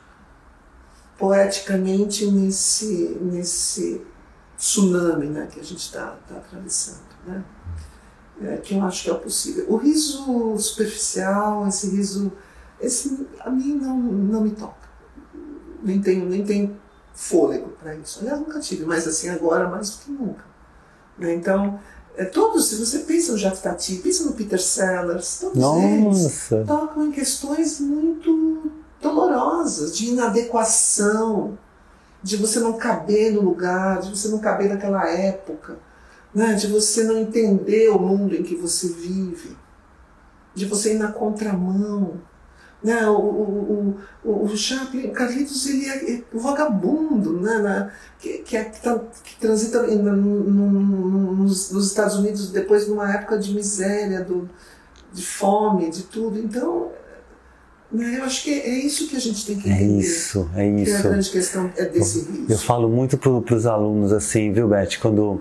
[1.19, 4.05] poeticamente, nesse, nesse
[4.57, 7.05] tsunami né, que a gente está tá atravessando.
[7.27, 7.45] Né?
[8.43, 9.67] É, que eu acho que é possível.
[9.69, 12.31] O riso superficial, esse riso,
[12.81, 14.87] esse a mim não, não me toca.
[15.83, 16.77] Nem tenho, nem tenho
[17.15, 18.21] fôlego para isso.
[18.21, 20.45] Aliás, nunca tive, mas assim agora mais do que nunca.
[21.19, 21.35] Né?
[21.35, 21.81] Então,
[22.25, 26.57] todos, se você pensa no Jacques Tati, pensa no Peter Sellers, todos Nossa.
[26.57, 31.59] eles tocam em questões muito dolorosas, de inadequação,
[32.23, 35.79] de você não caber no lugar, de você não caber naquela época,
[36.35, 36.55] né?
[36.55, 39.57] de você não entender o mundo em que você vive,
[40.55, 42.15] de você ir na contramão.
[42.83, 43.07] Né?
[43.09, 47.59] O, o, o, o Chaplin, o Carlitos, ele é, é vagabundo, né?
[47.59, 52.51] Na, que, que, é, que, tá, que transita no, no, no, nos, nos, Estados Unidos
[52.51, 54.49] depois numa época de miséria, do,
[55.13, 56.39] de fome, de tudo.
[56.39, 56.91] Então,
[57.91, 59.95] né, eu acho que é isso que a gente tem que é entender.
[59.95, 60.85] É isso, é isso.
[60.85, 62.53] Que a grande questão é desse risco.
[62.53, 64.99] Eu falo muito para os alunos assim, viu, Beth?
[65.01, 65.41] Quando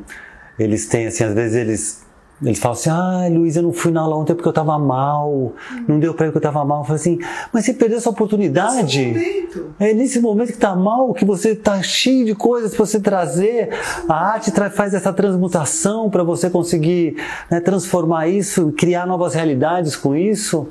[0.57, 2.04] eles têm, assim, às vezes eles
[2.43, 5.53] ele fala assim, ah, Luiz, eu não fui na aula ontem porque eu estava mal,
[5.87, 6.79] não deu para ir porque eu estava mal.
[6.79, 7.19] Eu falei assim,
[7.53, 9.05] mas você perdeu essa oportunidade.
[9.05, 12.99] Nesse é nesse momento que está mal, que você está cheio de coisas para você
[12.99, 13.69] trazer.
[14.09, 17.15] A arte faz essa transmutação para você conseguir
[17.49, 20.67] né, transformar isso, criar novas realidades com isso.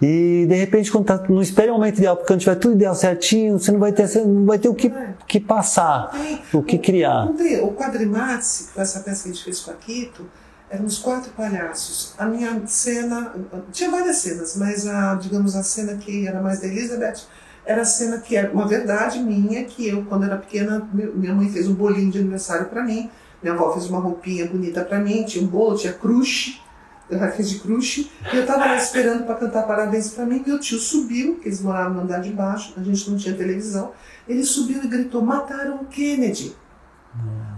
[0.00, 2.94] E de repente, quando tá, não espere o momento ideal, porque quando tiver tudo ideal
[2.94, 5.14] certinho, você não vai ter, não vai ter o que, é.
[5.28, 6.56] que passar, é.
[6.56, 7.26] o que criar.
[7.62, 10.24] O Quadrimates, essa peça que a gente fez com a Quito,
[10.70, 12.14] éramos quatro palhaços.
[12.16, 13.34] A minha cena,
[13.72, 17.22] tinha várias cenas, mas a, digamos, a cena que era mais da Elizabeth
[17.66, 21.48] era a cena que era uma verdade minha, que eu, quando era pequena, minha mãe
[21.50, 23.10] fez um bolinho de aniversário para mim,
[23.42, 26.62] minha avó fez uma roupinha bonita para mim, tinha um bolo, tinha crush,
[27.10, 30.58] ela fez de crush, e eu estava lá esperando para cantar parabéns para mim, meu
[30.58, 33.92] tio subiu, que eles moravam no andar de baixo, a gente não tinha televisão,
[34.28, 36.56] ele subiu e gritou, mataram o Kennedy.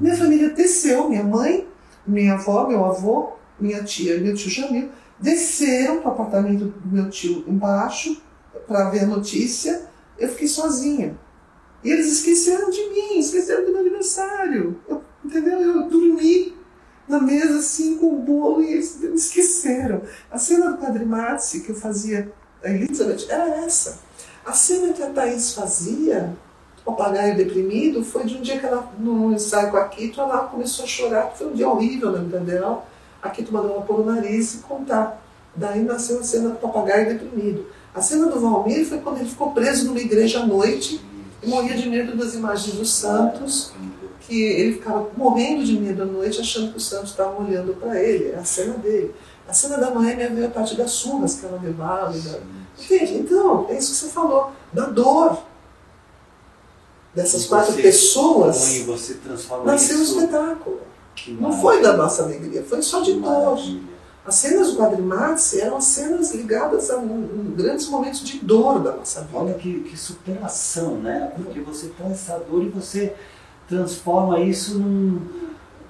[0.00, 1.68] Minha família desceu, minha mãe,
[2.06, 6.88] minha avó, meu avô, minha tia e meu tio Jamil desceram para o apartamento do
[6.88, 8.20] meu tio embaixo
[8.66, 9.88] para ver a notícia.
[10.18, 11.16] Eu fiquei sozinha.
[11.84, 14.80] E eles esqueceram de mim, esqueceram do meu aniversário.
[14.88, 15.60] Eu, entendeu?
[15.60, 16.56] Eu dormi
[17.08, 20.02] na mesa assim com o bolo e eles me esqueceram.
[20.30, 22.32] A cena do Padre Matsi que eu fazia,
[22.62, 24.00] a Elizabeth, era essa.
[24.44, 26.36] A cena que a Thaís fazia
[26.84, 30.84] papagaio deprimido foi de um dia que ela, no ensaio com a Kito, ela começou
[30.84, 32.84] a chorar, foi um dia horrível na vida dela.
[33.22, 35.22] A Kito mandou ela pôr o nariz e contar.
[35.54, 37.66] Daí nasceu a cena do papagaio deprimido.
[37.94, 41.00] A cena do Valmir foi quando ele ficou preso numa igreja à noite
[41.42, 43.72] e morria de medo das imagens dos santos,
[44.20, 48.00] que ele ficava morrendo de medo à noite, achando que os santos estavam olhando para
[48.00, 48.30] ele.
[48.30, 49.14] É a cena dele.
[49.46, 52.12] A cena da Noêmia veio a partir das surras que ela levava.
[52.12, 52.38] Da...
[52.80, 53.14] Entende?
[53.14, 55.42] Então, é isso que você falou, da dor
[57.14, 58.84] dessas quatro pessoas,
[59.64, 60.80] nasceu um espetáculo.
[61.28, 63.58] Não foi da nossa alegria, foi só de dor.
[64.24, 68.92] As cenas do quadrimates eram cenas ligadas a um, um grandes momentos de dor da
[68.92, 69.36] nossa vida.
[69.36, 71.32] Olha que, que superação, né?
[71.34, 73.14] Porque você traz essa dor e você
[73.68, 75.20] transforma isso num,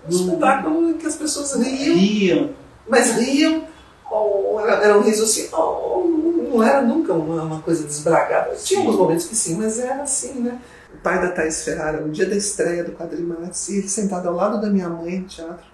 [0.07, 2.51] Um espetáculo em que as pessoas riam, riam.
[2.89, 3.65] mas riam,
[4.11, 6.09] ou era, era um riso assim, ou
[6.53, 8.55] não era nunca uma, uma coisa desbragada.
[8.57, 10.59] Tinha alguns momentos que sim, mas era assim, né?
[11.03, 14.37] O pai da Thais Ferrara, no dia da estreia do Quadrimates, e ele sentado ao
[14.37, 15.67] lado da minha mãe no teatro,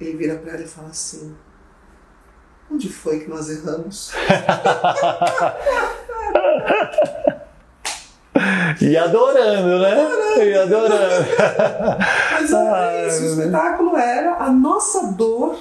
[0.00, 1.32] ele vira para ela e fala assim:
[2.68, 4.12] Onde foi que nós erramos?
[8.80, 10.46] E adorando, né?
[10.46, 11.26] E adorando.
[12.32, 15.56] Mas era Ai, isso, o espetáculo era a nossa dor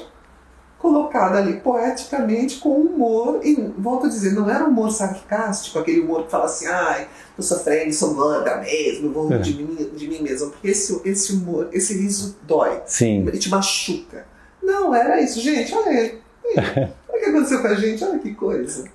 [0.85, 6.25] colocada ali poeticamente com humor, e volto a dizer, não era humor sarcástico, aquele humor
[6.25, 9.39] que fala assim, ai, tô sofrendo, sou manda mesmo, vou É.
[9.39, 13.27] de mim, de mim mesmo, porque esse, esse humor, esse riso dói, Sim.
[13.27, 14.27] ele te machuca.
[14.61, 16.19] Não, era isso, gente, olha aí,
[16.55, 18.85] olha o que aconteceu com a gente, olha que coisa.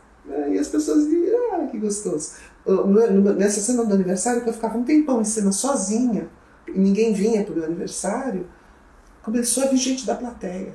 [0.53, 2.35] E as pessoas diziam, ah, que gostoso.
[3.37, 6.29] Nessa cena do aniversário, que eu ficava um tempão em cena sozinha,
[6.69, 8.47] e ninguém vinha pro meu aniversário,
[9.25, 10.73] começou a vir gente da plateia.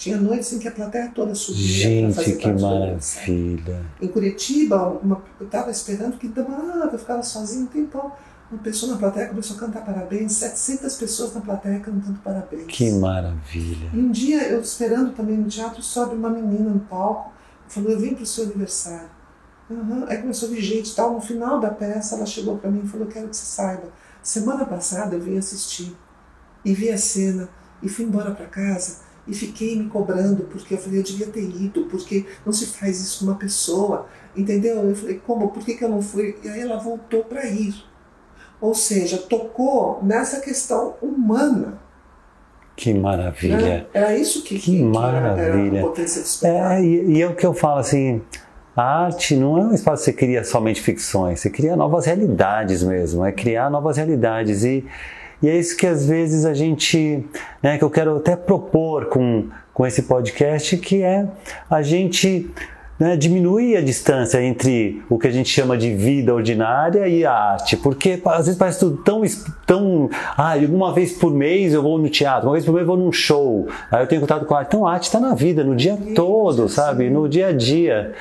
[0.00, 3.84] Tinha noites em que a plateia toda subia Gente, fazer que maravilha.
[4.00, 8.10] Em Curitiba, uma, eu estava esperando que demorava, eu ficava sozinho um tempão.
[8.50, 12.64] Uma pessoa na plateia começou a cantar parabéns, 700 pessoas na plateia cantando parabéns.
[12.66, 13.90] Que maravilha.
[13.92, 17.30] E um dia, eu esperando também no teatro, sobe uma menina no palco,
[17.68, 19.10] falou, eu vim pro seu aniversário.
[19.70, 20.06] Aham.
[20.08, 21.12] Aí começou a vir gente e tal.
[21.12, 23.92] No final da peça, ela chegou para mim e falou, quero que você saiba.
[24.22, 25.94] Semana passada eu vim assistir
[26.64, 27.50] e vi a cena
[27.82, 31.42] e fui embora para casa e fiquei me cobrando porque eu falei, eu devia ter
[31.42, 34.06] ido, porque não se faz isso com uma pessoa,
[34.36, 34.74] entendeu?
[34.88, 35.48] Eu falei, como?
[35.48, 36.36] Por que, que eu não fui?
[36.42, 37.74] E aí ela voltou para ir.
[38.60, 41.78] Ou seja, tocou nessa questão humana.
[42.76, 43.56] Que maravilha.
[43.56, 43.86] Né?
[43.94, 45.80] Era isso que, Que era- Era maravilha.
[45.80, 46.72] a potência do espetáculo.
[46.72, 48.22] É, e, e é o que eu falo assim,
[48.74, 52.82] a arte não é um espaço que você cria somente ficções, você cria novas realidades
[52.82, 54.84] mesmo, é criar novas realidades e,
[55.42, 57.24] e é isso que às vezes a gente,
[57.62, 61.26] né, que eu quero até propor com, com esse podcast, que é
[61.70, 62.50] a gente
[63.00, 67.32] né, diminuir a distância entre o que a gente chama de vida ordinária e a
[67.32, 69.22] arte, porque às vezes parece tudo tão,
[69.66, 72.94] tão ah, uma vez por mês eu vou no teatro, uma vez por mês eu
[72.94, 74.68] vou num show, aí eu tenho contato com a arte.
[74.68, 77.08] Então a arte está na vida, no dia todo, sabe?
[77.08, 78.12] No dia a dia.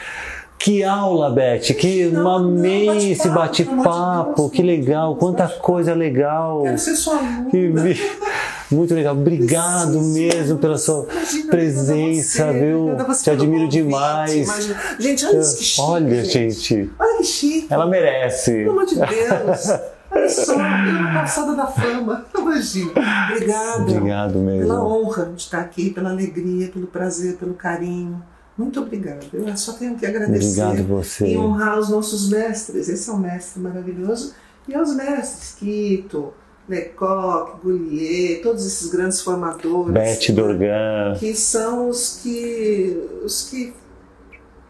[0.59, 6.63] Que aula, Beth, que Não, não, amei esse bate-papo, que legal, quanta coisa legal.
[6.63, 7.83] Quero ser sua aluna.
[8.69, 12.89] Muito legal, obrigado sim, mesmo pela sua Imagina, presença, você, viu?
[13.23, 14.33] Te admiro demais.
[14.47, 14.75] imagina.
[14.99, 15.81] Gente, olha isso que chique.
[15.81, 17.67] Olha, gente, Olha que chique.
[17.73, 18.51] ela merece.
[18.51, 19.79] Pelo amor de Deus.
[20.11, 22.25] Olha só, pela calçada da fama.
[22.37, 22.91] Imagina.
[23.31, 23.81] Obrigada.
[23.81, 24.73] Obrigado Pela mesmo.
[24.73, 28.21] honra de estar aqui, pela alegria, pelo prazer, pelo carinho.
[28.59, 29.25] Muito obrigada.
[29.31, 30.61] Eu só tenho que agradecer.
[30.61, 31.27] Obrigado você.
[31.27, 32.89] E honrar os nossos mestres.
[32.89, 34.33] Esse é um mestre maravilhoso.
[34.67, 36.33] E aos mestres, Quito,
[36.67, 39.93] Lecoq, Goulier, todos esses grandes formadores.
[39.93, 41.15] Beth Dorgan.
[41.17, 43.73] que são os que, os que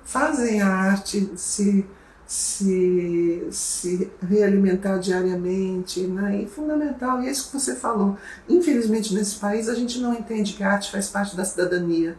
[0.06, 1.84] fazem a arte se,
[2.28, 6.44] se, se realimentar diariamente, né?
[6.44, 8.16] E fundamental, e é isso que você falou.
[8.48, 12.16] Infelizmente, nesse país, a gente não entende que a arte faz parte da cidadania,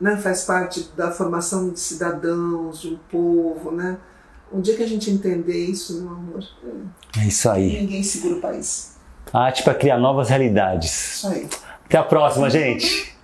[0.00, 0.16] né?
[0.16, 3.98] faz parte da formação de cidadãos, de um povo, né?
[4.52, 6.42] Um dia que a gente entender isso, meu amor,
[7.18, 7.80] É isso aí.
[7.80, 8.96] ninguém segura o país.
[9.32, 11.16] Arte para criar novas realidades.
[11.16, 11.48] Isso aí.
[11.84, 13.14] Até a próxima, gente.